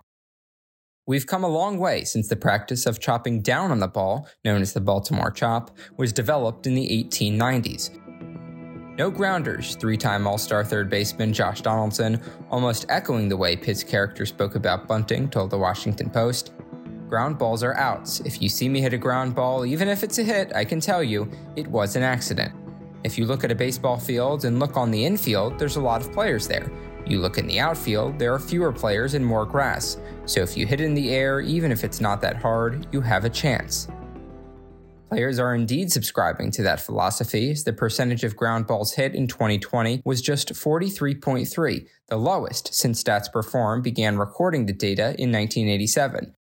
We've 1.08 1.28
come 1.28 1.44
a 1.44 1.48
long 1.48 1.78
way 1.78 2.04
since 2.04 2.28
the 2.28 2.36
practice 2.36 2.86
of 2.86 3.00
chopping 3.00 3.42
down 3.42 3.72
on 3.72 3.80
the 3.80 3.88
ball, 3.88 4.28
known 4.46 4.62
as 4.62 4.74
the 4.74 4.82
Baltimore 4.82 5.32
chop, 5.32 5.76
was 5.98 6.14
developed 6.14 6.68
in 6.68 6.76
the 6.76 6.88
1890s. 6.88 7.90
No 8.98 9.10
grounders, 9.10 9.76
three 9.76 9.96
time 9.96 10.28
All 10.28 10.38
Star 10.38 10.66
third 10.66 10.90
baseman 10.90 11.32
Josh 11.32 11.62
Donaldson, 11.62 12.22
almost 12.50 12.86
echoing 12.90 13.30
the 13.30 13.38
way 13.38 13.56
Pitt's 13.56 13.84
character 13.84 14.26
spoke 14.26 14.56
about 14.56 14.88
bunting, 14.88 15.30
told 15.30 15.50
the 15.50 15.58
Washington 15.58 16.10
Post. 16.10 16.52
Ground 17.08 17.38
balls 17.38 17.64
are 17.64 17.76
outs. 17.76 18.20
If 18.22 18.42
you 18.42 18.50
see 18.50 18.68
me 18.68 18.82
hit 18.82 18.94
a 18.94 18.98
ground 18.98 19.34
ball, 19.34 19.66
even 19.66 19.88
if 19.88 20.04
it's 20.04 20.18
a 20.18 20.24
hit, 20.24 20.54
I 20.54 20.66
can 20.66 20.82
tell 20.82 21.02
you 21.02 21.32
it 21.56 21.68
was 21.68 21.96
an 21.96 22.04
accident. 22.04 22.54
If 23.06 23.18
you 23.18 23.26
look 23.26 23.46
at 23.46 23.52
a 23.52 23.56
baseball 23.56 23.98
field 23.98 24.44
and 24.44 24.60
look 24.60 24.76
on 24.76 24.92
the 24.92 25.06
infield, 25.06 25.58
there's 25.58 25.78
a 25.78 25.82
lot 25.82 26.02
of 26.02 26.12
players 26.12 26.48
there. 26.48 26.70
You 27.06 27.20
look 27.20 27.38
in 27.38 27.48
the 27.48 27.60
outfield, 27.60 28.20
there 28.20 28.34
are 28.34 28.40
fewer 28.40 28.72
players 28.74 29.14
and 29.14 29.26
more 29.26 29.46
grass. 29.46 29.98
So 30.26 30.42
if 30.42 30.56
you 30.56 30.68
hit 30.68 30.82
in 30.82 30.94
the 30.94 31.12
air, 31.12 31.40
even 31.40 31.72
if 31.72 31.84
it's 31.84 32.02
not 32.02 32.22
that 32.22 32.38
hard, 32.38 32.88
you 32.92 33.02
have 33.02 33.26
a 33.26 33.30
chance. 33.30 33.88
Players 35.12 35.40
are 35.40 35.54
indeed 35.54 35.92
subscribing 35.92 36.52
to 36.52 36.64
that 36.64 36.80
philosophy, 36.80 37.52
as 37.52 37.66
the 37.66 37.74
percentage 37.74 38.24
of 38.24 38.38
ground 38.38 38.66
balls 38.66 38.94
hit 38.94 39.14
in 39.14 39.28
2020 39.28 40.02
was 40.06 40.22
just 40.22 40.54
43.3, 40.54 41.86
the 42.08 42.16
lowest 42.16 42.74
since 42.74 43.04
Stats 43.04 43.30
Perform 43.30 43.82
began 43.82 44.18
recording 44.18 44.68
the 44.68 44.74
data 44.74 45.14
in 45.20 45.30
1987. 45.30 46.34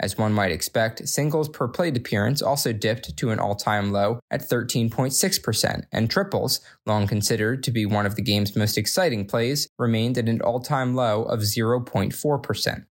As 0.00 0.18
one 0.18 0.32
might 0.32 0.50
expect, 0.50 1.06
singles 1.06 1.48
per 1.48 1.68
plate 1.68 1.96
appearance 1.96 2.42
also 2.42 2.72
dipped 2.72 3.16
to 3.16 3.30
an 3.30 3.38
all 3.38 3.54
time 3.54 3.92
low 3.92 4.18
at 4.28 4.42
13.6%, 4.42 5.84
and 5.92 6.10
triples, 6.10 6.60
long 6.84 7.06
considered 7.06 7.62
to 7.62 7.70
be 7.70 7.86
one 7.86 8.06
of 8.06 8.16
the 8.16 8.22
game's 8.22 8.56
most 8.56 8.76
exciting 8.76 9.24
plays, 9.24 9.68
remained 9.78 10.18
at 10.18 10.28
an 10.28 10.40
all 10.40 10.58
time 10.58 10.96
low 10.96 11.22
of 11.22 11.42
0.4%. 11.42 12.86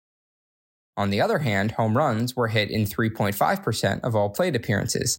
On 0.97 1.09
the 1.09 1.21
other 1.21 1.39
hand, 1.39 1.71
home 1.71 1.97
runs 1.97 2.35
were 2.35 2.49
hit 2.49 2.69
in 2.69 2.85
3.5% 2.85 4.01
of 4.01 4.15
all 4.15 4.29
plate 4.29 4.55
appearances. 4.55 5.17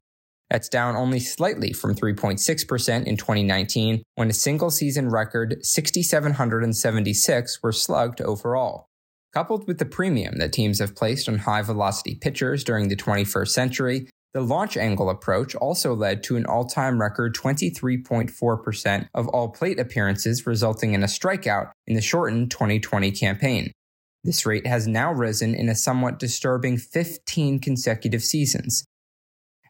That's 0.50 0.68
down 0.68 0.96
only 0.96 1.18
slightly 1.18 1.72
from 1.72 1.94
3.6% 1.94 3.06
in 3.06 3.16
2019, 3.16 4.02
when 4.16 4.28
a 4.28 4.34
single 4.34 4.70
season 4.70 5.08
record 5.08 5.64
6,776 5.64 7.62
were 7.62 7.72
slugged 7.72 8.20
overall. 8.20 8.86
Coupled 9.32 9.66
with 9.66 9.78
the 9.78 9.86
premium 9.86 10.36
that 10.36 10.52
teams 10.52 10.78
have 10.78 10.94
placed 10.94 11.26
on 11.26 11.38
high 11.38 11.62
velocity 11.62 12.14
pitchers 12.14 12.64
during 12.64 12.88
the 12.88 12.96
21st 12.96 13.48
century, 13.48 14.10
the 14.34 14.42
launch 14.42 14.76
angle 14.76 15.08
approach 15.08 15.54
also 15.54 15.94
led 15.94 16.22
to 16.24 16.36
an 16.36 16.44
all 16.44 16.66
time 16.66 17.00
record 17.00 17.34
23.4% 17.34 19.08
of 19.14 19.28
all 19.28 19.48
plate 19.48 19.80
appearances, 19.80 20.46
resulting 20.46 20.92
in 20.92 21.02
a 21.02 21.06
strikeout 21.06 21.70
in 21.86 21.94
the 21.94 22.02
shortened 22.02 22.50
2020 22.50 23.10
campaign. 23.12 23.72
This 24.24 24.46
rate 24.46 24.66
has 24.66 24.86
now 24.86 25.12
risen 25.12 25.54
in 25.54 25.68
a 25.68 25.74
somewhat 25.74 26.18
disturbing 26.20 26.76
15 26.76 27.58
consecutive 27.58 28.22
seasons. 28.22 28.84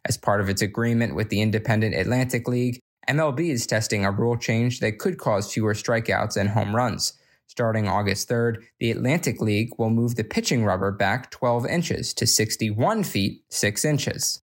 As 0.05 0.19
part 0.19 0.41
of 0.41 0.49
its 0.49 0.61
agreement 0.61 1.15
with 1.15 1.31
the 1.31 1.41
independent 1.41 1.95
Atlantic 1.95 2.47
League, 2.47 2.79
MLB 3.09 3.51
is 3.51 3.67
testing 3.67 4.05
a 4.05 4.11
rule 4.11 4.37
change 4.37 4.81
that 4.81 4.99
could 4.99 5.19
cause 5.19 5.53
fewer 5.53 5.75
strikeouts 5.75 6.37
and 6.37 6.51
home 6.51 6.77
runs. 6.77 7.15
Starting 7.49 7.89
August 7.89 8.29
3rd, 8.29 8.63
the 8.79 8.91
Atlantic 8.91 9.41
League 9.41 9.71
will 9.79 9.91
move 9.91 10.17
the 10.17 10.25
pitching 10.25 10.65
rubber 10.65 10.91
back 10.91 11.31
12 11.31 11.67
inches 11.67 12.15
to 12.15 12.27
61 12.27 13.05
feet 13.05 13.43
6 13.51 13.85
inches. 13.85 14.41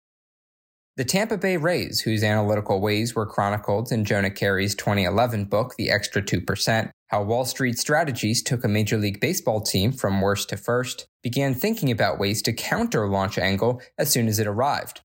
The 0.98 1.04
Tampa 1.04 1.38
Bay 1.38 1.58
Rays, 1.58 2.02
whose 2.02 2.24
analytical 2.24 2.80
ways 2.80 3.16
were 3.16 3.26
chronicled 3.26 3.92
in 3.92 4.06
Jonah 4.06 4.32
Keri's 4.32 4.76
2011 4.76 5.46
book, 5.46 5.76
The 5.78 5.92
Extra 5.92 6.22
2%, 6.22 6.90
How 7.10 7.22
Wall 7.22 7.46
Street 7.46 7.78
Strategies 7.78 8.42
Took 8.42 8.64
a 8.64 8.68
Major 8.68 8.98
League 8.98 9.20
Baseball 9.20 9.62
Team 9.62 9.92
from 9.92 10.22
Worst 10.22 10.50
to 10.50 10.58
First, 10.58 11.06
began 11.22 11.54
thinking 11.54 11.92
about 11.92 12.18
ways 12.18 12.42
to 12.42 12.52
counter 12.52 13.08
launch 13.08 13.38
angle 13.38 13.80
as 13.96 14.10
soon 14.10 14.28
as 14.28 14.40
it 14.40 14.48
arrived. 14.48 15.02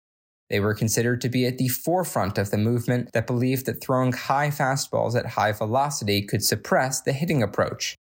They 0.49 0.61
were 0.61 0.75
considered 0.75 1.21
to 1.21 1.29
be 1.29 1.45
at 1.45 1.59
the 1.59 1.69
forefront 1.69 2.39
of 2.39 2.51
the 2.51 2.57
movement 2.57 3.11
that 3.13 3.27
believed 3.27 3.67
that 3.67 3.83
throwing 3.83 4.13
high 4.13 4.49
fastballs 4.49 5.15
at 5.15 5.27
high 5.27 5.53
velocity 5.53 6.23
could 6.23 6.43
suppress 6.43 7.03
the 7.03 7.13
hitting 7.13 7.43
approach. 7.43 7.97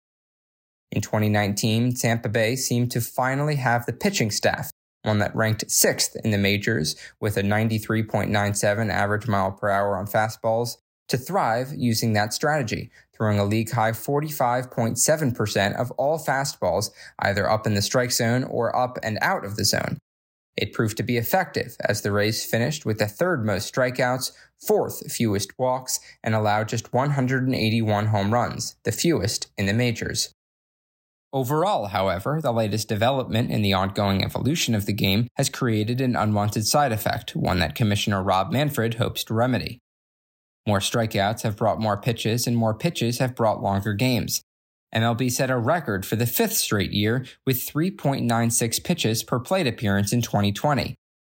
In 0.90 1.00
2019, 1.00 1.94
Tampa 1.94 2.28
Bay 2.28 2.56
seemed 2.56 2.90
to 2.90 3.00
finally 3.00 3.56
have 3.56 3.86
the 3.86 3.92
pitching 3.92 4.32
staff, 4.32 4.70
one 5.02 5.20
that 5.20 5.34
ranked 5.36 5.70
sixth 5.70 6.16
in 6.24 6.32
the 6.32 6.38
majors 6.38 6.96
with 7.20 7.36
a 7.36 7.42
93.97 7.42 8.90
average 8.90 9.28
mile 9.28 9.52
per 9.52 9.70
hour 9.70 9.96
on 9.96 10.06
fastballs, 10.06 10.78
to 11.08 11.18
thrive 11.18 11.72
using 11.76 12.12
that 12.12 12.32
strategy, 12.32 12.90
throwing 13.16 13.38
a 13.38 13.44
league 13.44 13.70
high 13.70 13.92
45.7% 13.92 15.76
of 15.76 15.90
all 15.92 16.18
fastballs 16.18 16.90
either 17.18 17.48
up 17.50 17.66
in 17.66 17.74
the 17.74 17.82
strike 17.82 18.12
zone 18.12 18.44
or 18.44 18.74
up 18.76 18.98
and 19.02 19.18
out 19.20 19.44
of 19.44 19.56
the 19.56 19.64
zone. 19.64 19.98
It 20.56 20.72
proved 20.72 20.96
to 20.98 21.02
be 21.02 21.16
effective 21.16 21.76
as 21.80 22.02
the 22.02 22.12
Rays 22.12 22.44
finished 22.44 22.86
with 22.86 22.98
the 22.98 23.08
third 23.08 23.44
most 23.44 23.74
strikeouts, 23.74 24.32
fourth 24.64 25.12
fewest 25.12 25.58
walks, 25.58 25.98
and 26.22 26.34
allowed 26.34 26.68
just 26.68 26.92
181 26.92 28.06
home 28.06 28.32
runs, 28.32 28.76
the 28.84 28.92
fewest 28.92 29.48
in 29.58 29.66
the 29.66 29.74
majors. 29.74 30.32
Overall, 31.32 31.86
however, 31.86 32.38
the 32.40 32.52
latest 32.52 32.88
development 32.88 33.50
in 33.50 33.62
the 33.62 33.72
ongoing 33.72 34.24
evolution 34.24 34.72
of 34.76 34.86
the 34.86 34.92
game 34.92 35.26
has 35.34 35.48
created 35.48 36.00
an 36.00 36.14
unwanted 36.14 36.64
side 36.64 36.92
effect, 36.92 37.34
one 37.34 37.58
that 37.58 37.74
Commissioner 37.74 38.22
Rob 38.22 38.52
Manfred 38.52 38.94
hopes 38.94 39.24
to 39.24 39.34
remedy. 39.34 39.80
More 40.66 40.80
strikeouts 40.80 41.42
have 41.42 41.56
brought 41.56 41.80
more 41.80 41.96
pitches, 41.96 42.46
and 42.46 42.56
more 42.56 42.74
pitches 42.74 43.18
have 43.18 43.34
brought 43.34 43.62
longer 43.62 43.92
games, 43.94 44.42
MLB 44.94 45.30
set 45.32 45.50
a 45.50 45.58
record 45.58 46.06
for 46.06 46.14
the 46.14 46.26
fifth 46.26 46.52
straight 46.52 46.92
year 46.92 47.26
with 47.44 47.56
3.96 47.56 48.84
pitches 48.84 49.22
per 49.24 49.40
plate 49.40 49.66
appearance 49.66 50.12
in 50.12 50.22
2020. 50.22 50.94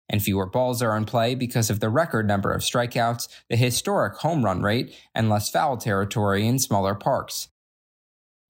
And 0.09 0.21
fewer 0.21 0.45
balls 0.45 0.81
are 0.81 0.95
in 0.95 1.05
play 1.05 1.35
because 1.35 1.69
of 1.69 1.79
the 1.79 1.89
record 1.89 2.27
number 2.27 2.53
of 2.53 2.61
strikeouts, 2.61 3.27
the 3.49 3.57
historic 3.57 4.17
home 4.17 4.45
run 4.45 4.61
rate, 4.61 4.95
and 5.13 5.27
less 5.27 5.49
foul 5.49 5.75
territory 5.75 6.47
in 6.47 6.59
smaller 6.59 6.95
parks. 6.95 7.49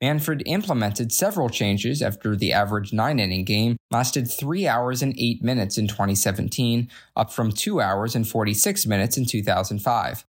Manfred 0.01 0.43
implemented 0.45 1.11
several 1.11 1.49
changes 1.49 2.03
after 2.03 2.35
the 2.35 2.53
average 2.53 2.93
nine 2.93 3.19
inning 3.19 3.45
game 3.45 3.77
lasted 3.89 4.29
3 4.29 4.67
hours 4.67 5.01
and 5.01 5.15
8 5.17 5.41
minutes 5.41 5.79
in 5.79 5.87
2017, 5.87 6.87
up 7.15 7.31
from 7.31 7.51
2 7.51 7.81
hours 7.81 8.13
and 8.13 8.27
46 8.27 8.85
minutes 8.85 9.17
in 9.17 9.25
2005. 9.25 10.25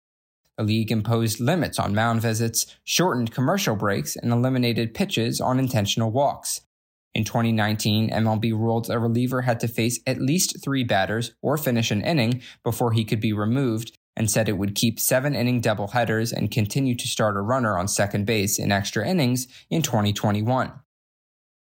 The 0.57 0.63
league 0.63 0.91
imposed 0.91 1.39
limits 1.39 1.77
on 1.77 1.93
mound 1.93 2.21
visits, 2.21 2.65
shortened 2.83 3.31
commercial 3.31 3.75
breaks, 3.75 4.15
and 4.15 4.31
eliminated 4.31 4.95
pitches 4.95 5.39
on 5.39 5.59
intentional 5.59 6.11
walks. 6.11 6.61
In 7.13 7.23
2019, 7.23 8.09
MLB 8.09 8.51
ruled 8.51 8.89
a 8.89 8.99
reliever 8.99 9.43
had 9.43 9.59
to 9.59 9.67
face 9.67 9.99
at 10.07 10.21
least 10.21 10.63
three 10.63 10.83
batters 10.83 11.33
or 11.41 11.57
finish 11.57 11.91
an 11.91 12.01
inning 12.01 12.41
before 12.63 12.91
he 12.91 13.05
could 13.05 13.19
be 13.19 13.33
removed, 13.33 13.95
and 14.15 14.31
said 14.31 14.49
it 14.49 14.57
would 14.57 14.73
keep 14.73 14.99
seven 14.99 15.35
inning 15.35 15.61
doubleheaders 15.61 16.33
and 16.33 16.49
continue 16.49 16.95
to 16.95 17.07
start 17.07 17.37
a 17.37 17.41
runner 17.41 17.77
on 17.77 17.87
second 17.87 18.25
base 18.25 18.57
in 18.57 18.71
extra 18.71 19.07
innings 19.07 19.47
in 19.69 19.83
2021. 19.83 20.71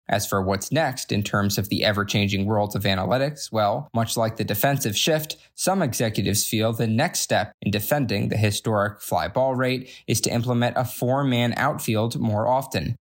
As 0.09 0.25
for 0.25 0.41
what's 0.41 0.71
next 0.71 1.11
in 1.11 1.21
terms 1.21 1.57
of 1.57 1.67
the 1.67 1.83
ever 1.83 2.05
changing 2.05 2.45
world 2.45 2.75
of 2.75 2.83
analytics, 2.83 3.51
well, 3.51 3.89
much 3.93 4.15
like 4.15 4.37
the 4.37 4.45
defensive 4.45 4.95
shift, 4.95 5.35
some 5.53 5.81
executives 5.81 6.47
feel 6.47 6.71
the 6.71 6.87
next 6.87 7.19
step 7.19 7.51
in 7.61 7.71
defending 7.71 8.29
the 8.29 8.37
historic 8.37 9.01
fly 9.01 9.27
ball 9.27 9.53
rate 9.53 9.89
is 10.07 10.21
to 10.21 10.29
implement 10.29 10.77
a 10.77 10.85
four 10.85 11.25
man 11.25 11.53
outfield 11.57 12.19
more 12.19 12.47
often. 12.47 12.95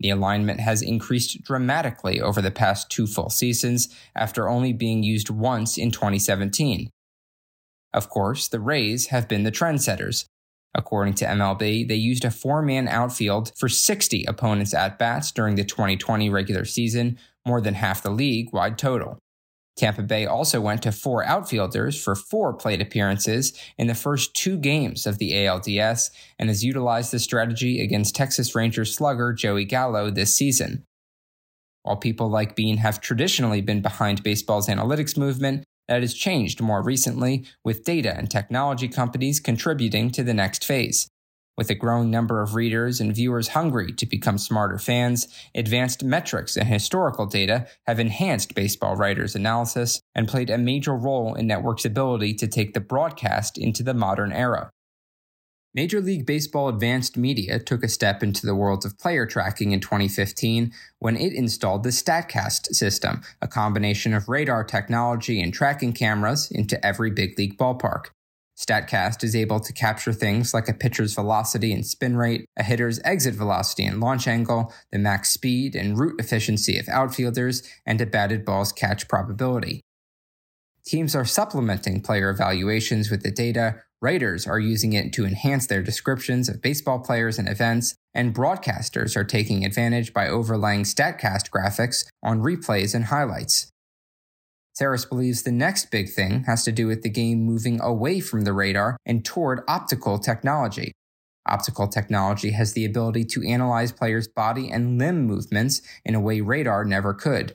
The 0.00 0.10
alignment 0.10 0.60
has 0.60 0.82
increased 0.82 1.42
dramatically 1.42 2.20
over 2.20 2.42
the 2.42 2.50
past 2.50 2.90
two 2.90 3.06
full 3.06 3.30
seasons 3.30 3.88
after 4.14 4.48
only 4.48 4.72
being 4.72 5.02
used 5.02 5.30
once 5.30 5.78
in 5.78 5.90
2017. 5.90 6.90
Of 7.92 8.08
course, 8.08 8.48
the 8.48 8.60
Rays 8.60 9.06
have 9.06 9.28
been 9.28 9.42
the 9.42 9.52
trendsetters, 9.52 10.24
According 10.74 11.14
to 11.14 11.24
MLB, 11.24 11.88
they 11.88 11.96
used 11.96 12.24
a 12.24 12.30
four 12.30 12.62
man 12.62 12.86
outfield 12.86 13.52
for 13.56 13.68
60 13.68 14.24
opponents' 14.24 14.74
at 14.74 14.98
bats 14.98 15.32
during 15.32 15.56
the 15.56 15.64
2020 15.64 16.30
regular 16.30 16.64
season, 16.64 17.18
more 17.46 17.60
than 17.60 17.74
half 17.74 18.02
the 18.02 18.10
league 18.10 18.52
wide 18.52 18.78
total. 18.78 19.18
Tampa 19.76 20.02
Bay 20.02 20.26
also 20.26 20.60
went 20.60 20.82
to 20.82 20.92
four 20.92 21.24
outfielders 21.24 22.00
for 22.00 22.14
four 22.14 22.52
plate 22.52 22.82
appearances 22.82 23.58
in 23.78 23.86
the 23.86 23.94
first 23.94 24.34
two 24.34 24.58
games 24.58 25.06
of 25.06 25.18
the 25.18 25.32
ALDS 25.32 26.10
and 26.38 26.50
has 26.50 26.62
utilized 26.62 27.12
the 27.12 27.18
strategy 27.18 27.80
against 27.80 28.14
Texas 28.14 28.54
Rangers 28.54 28.94
slugger 28.94 29.32
Joey 29.32 29.64
Gallo 29.64 30.10
this 30.10 30.36
season. 30.36 30.84
While 31.82 31.96
people 31.96 32.28
like 32.28 32.56
Beane 32.56 32.76
have 32.76 33.00
traditionally 33.00 33.62
been 33.62 33.80
behind 33.80 34.22
baseball's 34.22 34.68
analytics 34.68 35.16
movement, 35.16 35.64
that 35.90 36.02
has 36.02 36.14
changed 36.14 36.60
more 36.60 36.82
recently, 36.82 37.44
with 37.64 37.82
data 37.82 38.16
and 38.16 38.30
technology 38.30 38.86
companies 38.86 39.40
contributing 39.40 40.08
to 40.12 40.22
the 40.22 40.32
next 40.32 40.64
phase. 40.64 41.08
With 41.58 41.68
a 41.68 41.74
growing 41.74 42.12
number 42.12 42.40
of 42.40 42.54
readers 42.54 43.00
and 43.00 43.12
viewers 43.12 43.48
hungry 43.48 43.92
to 43.94 44.06
become 44.06 44.38
smarter 44.38 44.78
fans, 44.78 45.26
advanced 45.52 46.04
metrics 46.04 46.56
and 46.56 46.68
historical 46.68 47.26
data 47.26 47.66
have 47.88 47.98
enhanced 47.98 48.54
baseball 48.54 48.94
writers' 48.94 49.34
analysis 49.34 50.00
and 50.14 50.28
played 50.28 50.48
a 50.48 50.56
major 50.56 50.94
role 50.94 51.34
in 51.34 51.48
networks' 51.48 51.84
ability 51.84 52.34
to 52.34 52.46
take 52.46 52.72
the 52.72 52.80
broadcast 52.80 53.58
into 53.58 53.82
the 53.82 53.92
modern 53.92 54.32
era. 54.32 54.70
Major 55.72 56.00
League 56.00 56.26
Baseball 56.26 56.68
Advanced 56.68 57.16
Media 57.16 57.60
took 57.60 57.84
a 57.84 57.88
step 57.88 58.24
into 58.24 58.44
the 58.44 58.56
world 58.56 58.84
of 58.84 58.98
player 58.98 59.24
tracking 59.24 59.70
in 59.70 59.78
2015 59.78 60.72
when 60.98 61.16
it 61.16 61.32
installed 61.32 61.84
the 61.84 61.90
StatCast 61.90 62.74
system, 62.74 63.22
a 63.40 63.46
combination 63.46 64.12
of 64.12 64.28
radar 64.28 64.64
technology 64.64 65.40
and 65.40 65.54
tracking 65.54 65.92
cameras 65.92 66.50
into 66.50 66.84
every 66.84 67.12
big 67.12 67.38
league 67.38 67.56
ballpark. 67.56 68.06
StatCast 68.58 69.22
is 69.22 69.36
able 69.36 69.60
to 69.60 69.72
capture 69.72 70.12
things 70.12 70.52
like 70.52 70.68
a 70.68 70.74
pitcher's 70.74 71.14
velocity 71.14 71.72
and 71.72 71.86
spin 71.86 72.16
rate, 72.16 72.46
a 72.58 72.64
hitter's 72.64 73.00
exit 73.04 73.34
velocity 73.34 73.84
and 73.84 74.00
launch 74.00 74.26
angle, 74.26 74.74
the 74.90 74.98
max 74.98 75.30
speed 75.30 75.76
and 75.76 75.96
route 75.96 76.18
efficiency 76.18 76.78
of 76.78 76.88
outfielders, 76.88 77.62
and 77.86 78.00
a 78.00 78.06
batted 78.06 78.44
ball's 78.44 78.72
catch 78.72 79.06
probability. 79.06 79.82
Teams 80.84 81.14
are 81.14 81.24
supplementing 81.24 82.00
player 82.00 82.28
evaluations 82.28 83.08
with 83.08 83.22
the 83.22 83.30
data, 83.30 83.82
Writers 84.02 84.46
are 84.46 84.58
using 84.58 84.94
it 84.94 85.12
to 85.12 85.26
enhance 85.26 85.66
their 85.66 85.82
descriptions 85.82 86.48
of 86.48 86.62
baseball 86.62 87.00
players 87.00 87.38
and 87.38 87.46
events, 87.46 87.94
and 88.14 88.34
broadcasters 88.34 89.14
are 89.14 89.24
taking 89.24 89.62
advantage 89.62 90.14
by 90.14 90.26
overlaying 90.26 90.84
StatCast 90.84 91.50
graphics 91.50 92.06
on 92.22 92.40
replays 92.40 92.94
and 92.94 93.06
highlights. 93.06 93.70
Sarris 94.80 95.06
believes 95.06 95.42
the 95.42 95.52
next 95.52 95.90
big 95.90 96.08
thing 96.08 96.44
has 96.44 96.64
to 96.64 96.72
do 96.72 96.86
with 96.86 97.02
the 97.02 97.10
game 97.10 97.42
moving 97.42 97.78
away 97.82 98.20
from 98.20 98.44
the 98.44 98.54
radar 98.54 98.96
and 99.04 99.22
toward 99.22 99.60
optical 99.68 100.18
technology. 100.18 100.92
Optical 101.46 101.86
technology 101.86 102.52
has 102.52 102.72
the 102.72 102.86
ability 102.86 103.24
to 103.26 103.46
analyze 103.46 103.92
players' 103.92 104.28
body 104.28 104.70
and 104.70 104.98
limb 104.98 105.26
movements 105.26 105.82
in 106.06 106.14
a 106.14 106.20
way 106.20 106.40
radar 106.40 106.86
never 106.86 107.12
could. 107.12 107.52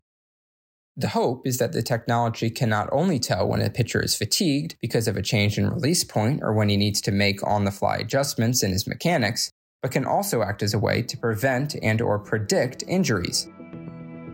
The 0.97 1.09
hope 1.09 1.45
is 1.45 1.57
that 1.57 1.73
the 1.73 1.83
technology 1.83 2.49
can 2.49 2.69
not 2.69 2.87
only 2.89 3.19
tell 3.19 3.49
when 3.49 3.61
a 3.61 3.69
pitcher 3.69 4.01
is 4.01 4.15
fatigued 4.15 4.77
because 4.81 5.09
of 5.09 5.17
a 5.17 5.21
change 5.21 5.57
in 5.57 5.69
release 5.69 6.05
point 6.05 6.39
or 6.41 6.53
when 6.53 6.69
he 6.69 6.77
needs 6.77 7.01
to 7.01 7.11
make 7.11 7.45
on-the-fly 7.45 7.97
adjustments 7.97 8.63
in 8.63 8.71
his 8.71 8.87
mechanics, 8.87 9.51
but 9.81 9.91
can 9.91 10.05
also 10.05 10.41
act 10.41 10.63
as 10.63 10.73
a 10.73 10.79
way 10.79 11.01
to 11.01 11.17
prevent 11.17 11.75
and 11.83 11.99
or 11.99 12.17
predict 12.17 12.85
injuries. 12.87 13.49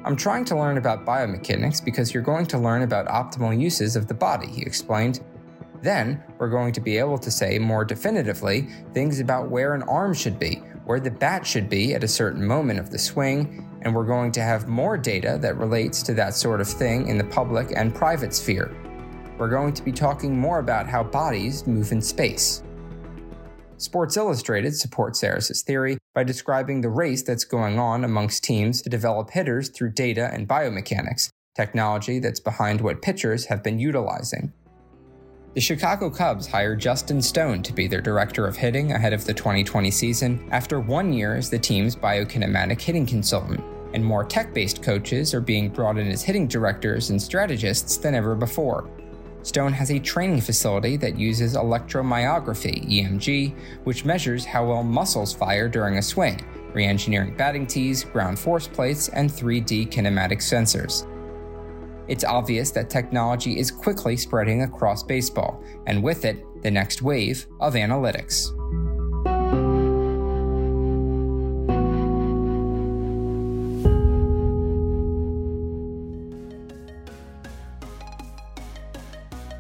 I'm 0.06 0.15
trying 0.15 0.45
to 0.45 0.56
learn 0.56 0.78
about 0.78 1.04
biomechanics 1.04 1.84
because 1.84 2.13
you're 2.13 2.21
going 2.21 2.45
to 2.47 2.60
learn 2.60 2.84
about 2.84 3.08
optimal 3.08 3.60
uses 3.60 3.95
of 3.95 4.08
the 4.08 4.13
body, 4.13 4.47
he 4.47 4.62
explained. 4.62 5.19
Then, 5.82 6.24
we're 6.38 6.50
going 6.50 6.74
to 6.74 6.82
be 6.82 7.00
able 7.00 7.17
to 7.17 7.32
say 7.32 7.58
more 7.58 7.84
definitively 7.84 8.67
things 8.93 9.19
about 9.19 9.50
where 9.50 9.74
an 9.74 9.82
arm 9.84 10.13
should 10.13 10.38
be, 10.38 10.62
where 10.86 11.00
the 11.00 11.10
bat 11.10 11.43
should 11.43 11.69
be 11.69 11.95
at 11.95 12.04
a 12.04 12.08
certain 12.08 12.45
moment 12.45 12.80
of 12.80 12.91
the 12.91 13.00
swing, 13.00 13.67
and 13.82 13.96
we're 13.96 14.06
going 14.06 14.32
to 14.34 14.41
have 14.41 14.67
more 14.67 14.98
data 14.98 15.38
that 15.41 15.58
relates 15.58 16.04
to 16.04 16.13
that 16.13 16.36
sort 16.36 16.62
of 16.62 16.67
thing 16.67 17.08
in 17.08 17.17
the 17.17 17.24
public 17.24 17.74
and 17.76 17.94
private 17.94 18.34
sphere. 18.34 18.76
We're 19.38 19.50
going 19.50 19.74
to 19.74 19.84
be 19.84 19.91
talking 19.91 20.38
more 20.38 20.60
about 20.60 20.88
how 20.88 21.04
bodies 21.04 21.65
move 21.65 21.91
in 21.91 22.02
space. 22.02 22.63
Sports 23.78 24.15
Illustrated 24.15 24.76
supports 24.76 25.20
Sarris's 25.20 25.63
theory 25.63 25.98
by 26.13 26.24
describing 26.24 26.82
the 26.82 26.89
race 26.89 27.24
that's 27.24 27.46
going 27.46 27.80
on 27.80 28.04
amongst 28.04 28.44
teams 28.44 28.84
to 28.84 28.89
develop 28.89 29.32
hitters 29.32 29.70
through 29.70 29.94
data 29.94 30.30
and 30.32 30.48
biomechanics, 30.48 31.30
technology 31.56 32.20
that's 32.20 32.39
behind 32.39 32.82
what 32.82 33.02
pitchers 33.02 33.46
have 33.46 33.63
been 33.63 33.80
utilizing. 33.80 34.54
The 35.54 35.60
Chicago 35.60 36.10
Cubs 36.10 36.48
hired 36.48 36.80
Justin 36.80 37.22
Stone 37.22 37.64
to 37.64 37.74
be 37.74 37.86
their 37.86 38.00
director 38.00 38.48
of 38.48 38.56
hitting 38.56 38.94
ahead 38.94 39.12
of 39.12 39.26
the 39.26 39.34
2020 39.34 39.92
season 39.92 40.48
after 40.50 40.80
one 40.80 41.12
year 41.12 41.36
as 41.36 41.50
the 41.50 41.60
team's 41.60 41.94
biokinematic 41.94 42.80
hitting 42.80 43.06
consultant, 43.06 43.62
and 43.94 44.04
more 44.04 44.24
tech 44.24 44.54
based 44.54 44.82
coaches 44.82 45.34
are 45.34 45.42
being 45.42 45.68
brought 45.68 45.98
in 45.98 46.08
as 46.08 46.24
hitting 46.24 46.48
directors 46.48 47.10
and 47.10 47.22
strategists 47.22 47.98
than 47.98 48.16
ever 48.16 48.34
before. 48.34 48.90
Stone 49.44 49.74
has 49.74 49.92
a 49.92 50.00
training 50.00 50.40
facility 50.40 50.96
that 50.96 51.20
uses 51.20 51.58
electromyography, 51.58 52.90
EMG, 52.90 53.54
which 53.84 54.06
measures 54.06 54.46
how 54.46 54.66
well 54.66 54.84
muscles 54.84 55.34
fire 55.34 55.68
during 55.68 55.98
a 55.98 56.02
swing, 56.02 56.40
re 56.72 56.86
engineering 56.86 57.36
batting 57.36 57.68
tees, 57.68 58.06
ground 58.06 58.40
force 58.40 58.70
plates, 58.70 59.10
and 59.10 59.30
3D 59.30 59.92
kinematic 59.92 60.38
sensors. 60.38 61.11
It's 62.08 62.24
obvious 62.24 62.72
that 62.72 62.90
technology 62.90 63.58
is 63.60 63.72
quickly 63.72 64.18
spreading 64.18 64.64
across 64.64 65.04
baseball, 65.04 65.64
and 65.88 66.04
with 66.04 66.26
it, 66.26 66.46
the 66.64 66.72
next 66.72 67.02
wave 67.02 67.48
of 67.60 67.74
analytics. 67.74 68.50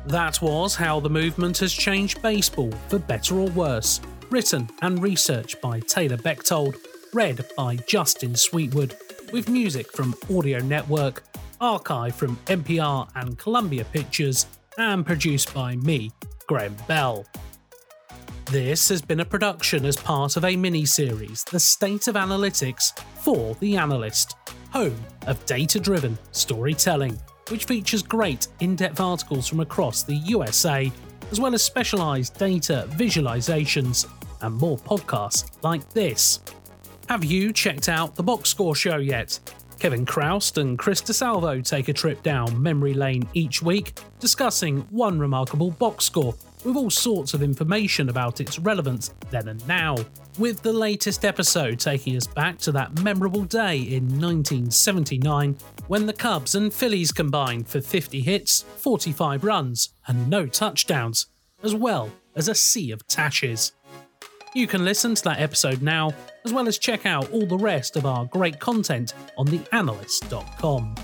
That 0.07 0.41
was 0.41 0.75
How 0.75 0.99
the 0.99 1.09
Movement 1.09 1.57
Has 1.59 1.71
Changed 1.71 2.21
Baseball 2.21 2.71
for 2.89 2.99
Better 2.99 3.39
or 3.39 3.49
Worse, 3.51 4.01
written 4.29 4.69
and 4.81 5.01
researched 5.01 5.61
by 5.61 5.79
Taylor 5.79 6.17
Bechtold, 6.17 6.75
read 7.13 7.45
by 7.55 7.77
Justin 7.87 8.35
Sweetwood, 8.35 8.97
with 9.31 9.47
music 9.47 9.89
from 9.93 10.13
Audio 10.29 10.59
Network 10.59 11.23
archived 11.61 12.13
from 12.13 12.35
NPR 12.47 13.07
and 13.15 13.37
Columbia 13.37 13.85
Pictures, 13.85 14.47
and 14.77 15.05
produced 15.05 15.53
by 15.53 15.75
me, 15.77 16.11
Graham 16.47 16.75
Bell. 16.87 17.25
This 18.45 18.89
has 18.89 19.01
been 19.01 19.21
a 19.21 19.25
production 19.25 19.85
as 19.85 19.95
part 19.95 20.35
of 20.35 20.43
a 20.43 20.55
mini 20.57 20.85
series, 20.85 21.43
The 21.45 21.59
State 21.59 22.07
of 22.07 22.15
Analytics 22.15 22.99
for 23.19 23.55
The 23.61 23.77
Analyst, 23.77 24.35
home 24.71 24.99
of 25.27 25.45
data 25.45 25.79
driven 25.79 26.17
storytelling, 26.31 27.17
which 27.49 27.65
features 27.65 28.01
great 28.01 28.47
in 28.59 28.75
depth 28.75 28.99
articles 28.99 29.47
from 29.47 29.59
across 29.59 30.03
the 30.03 30.15
USA, 30.15 30.91
as 31.31 31.39
well 31.39 31.53
as 31.53 31.63
specialised 31.63 32.37
data 32.37 32.87
visualizations 32.91 34.07
and 34.41 34.55
more 34.55 34.77
podcasts 34.77 35.51
like 35.63 35.87
this. 35.91 36.39
Have 37.07 37.23
you 37.23 37.53
checked 37.53 37.89
out 37.89 38.15
the 38.15 38.23
Box 38.23 38.49
Score 38.49 38.75
Show 38.75 38.97
yet? 38.97 39.39
Kevin 39.81 40.05
Kraust 40.05 40.59
and 40.61 40.77
Chris 40.77 41.01
DeSalvo 41.01 41.67
take 41.67 41.87
a 41.87 41.93
trip 41.93 42.21
down 42.21 42.61
memory 42.61 42.93
lane 42.93 43.27
each 43.33 43.63
week, 43.63 43.99
discussing 44.19 44.81
one 44.91 45.17
remarkable 45.17 45.71
box 45.71 46.05
score 46.05 46.35
with 46.63 46.75
all 46.75 46.91
sorts 46.91 47.33
of 47.33 47.41
information 47.41 48.09
about 48.09 48.39
its 48.39 48.59
relevance 48.59 49.11
then 49.31 49.47
and 49.47 49.67
now. 49.67 49.95
With 50.37 50.61
the 50.61 50.71
latest 50.71 51.25
episode 51.25 51.79
taking 51.79 52.15
us 52.15 52.27
back 52.27 52.59
to 52.59 52.71
that 52.73 53.01
memorable 53.01 53.43
day 53.43 53.79
in 53.79 54.03
1979 54.21 55.57
when 55.87 56.05
the 56.05 56.13
Cubs 56.13 56.53
and 56.53 56.71
Phillies 56.71 57.11
combined 57.11 57.67
for 57.67 57.81
50 57.81 58.21
hits, 58.21 58.61
45 58.77 59.43
runs, 59.43 59.95
and 60.05 60.29
no 60.29 60.45
touchdowns, 60.45 61.25
as 61.63 61.73
well 61.73 62.11
as 62.35 62.47
a 62.47 62.53
sea 62.53 62.91
of 62.91 63.07
tashes. 63.07 63.71
You 64.53 64.67
can 64.67 64.83
listen 64.83 65.15
to 65.15 65.23
that 65.23 65.39
episode 65.39 65.81
now, 65.81 66.11
as 66.43 66.51
well 66.51 66.67
as 66.67 66.77
check 66.77 67.05
out 67.05 67.31
all 67.31 67.45
the 67.45 67.57
rest 67.57 67.95
of 67.95 68.05
our 68.05 68.25
great 68.25 68.59
content 68.59 69.13
on 69.37 69.47
theanalyst.com. 69.47 70.95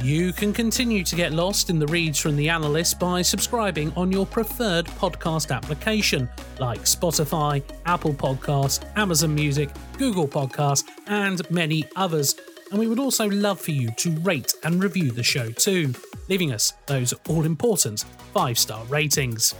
You 0.00 0.32
can 0.32 0.52
continue 0.52 1.04
to 1.04 1.14
get 1.14 1.32
lost 1.32 1.70
in 1.70 1.78
the 1.78 1.86
reads 1.86 2.18
from 2.18 2.34
The 2.34 2.48
Analyst 2.48 2.98
by 2.98 3.22
subscribing 3.22 3.92
on 3.94 4.10
your 4.10 4.26
preferred 4.26 4.86
podcast 4.86 5.54
application 5.54 6.28
like 6.58 6.80
Spotify, 6.80 7.62
Apple 7.86 8.12
Podcasts, 8.12 8.84
Amazon 8.96 9.32
Music, 9.36 9.70
Google 9.96 10.26
Podcasts, 10.26 10.82
and 11.06 11.48
many 11.48 11.84
others. 11.94 12.34
And 12.72 12.80
we 12.80 12.88
would 12.88 12.98
also 12.98 13.28
love 13.28 13.60
for 13.60 13.70
you 13.70 13.92
to 13.98 14.10
rate 14.20 14.52
and 14.64 14.82
review 14.82 15.12
the 15.12 15.22
show 15.22 15.52
too, 15.52 15.94
leaving 16.28 16.52
us 16.52 16.72
those 16.86 17.14
all 17.28 17.44
important 17.44 18.04
five 18.32 18.58
star 18.58 18.84
ratings. 18.86 19.54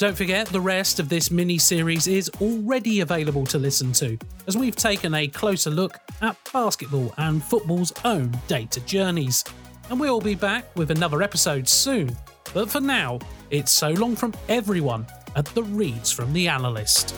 Don't 0.00 0.16
forget, 0.16 0.46
the 0.46 0.62
rest 0.62 0.98
of 0.98 1.10
this 1.10 1.30
mini 1.30 1.58
series 1.58 2.06
is 2.06 2.30
already 2.40 3.00
available 3.00 3.44
to 3.44 3.58
listen 3.58 3.92
to, 3.92 4.16
as 4.46 4.56
we've 4.56 4.74
taken 4.74 5.12
a 5.12 5.28
closer 5.28 5.68
look 5.68 5.98
at 6.22 6.38
basketball 6.54 7.12
and 7.18 7.44
football's 7.44 7.92
own 8.06 8.32
data 8.48 8.80
journeys. 8.86 9.44
And 9.90 10.00
we'll 10.00 10.22
be 10.22 10.34
back 10.34 10.74
with 10.74 10.90
another 10.90 11.20
episode 11.20 11.68
soon. 11.68 12.16
But 12.54 12.70
for 12.70 12.80
now, 12.80 13.18
it's 13.50 13.72
so 13.72 13.90
long 13.90 14.16
from 14.16 14.32
everyone 14.48 15.06
at 15.36 15.44
the 15.44 15.64
Reads 15.64 16.10
from 16.10 16.32
the 16.32 16.48
Analyst. 16.48 17.14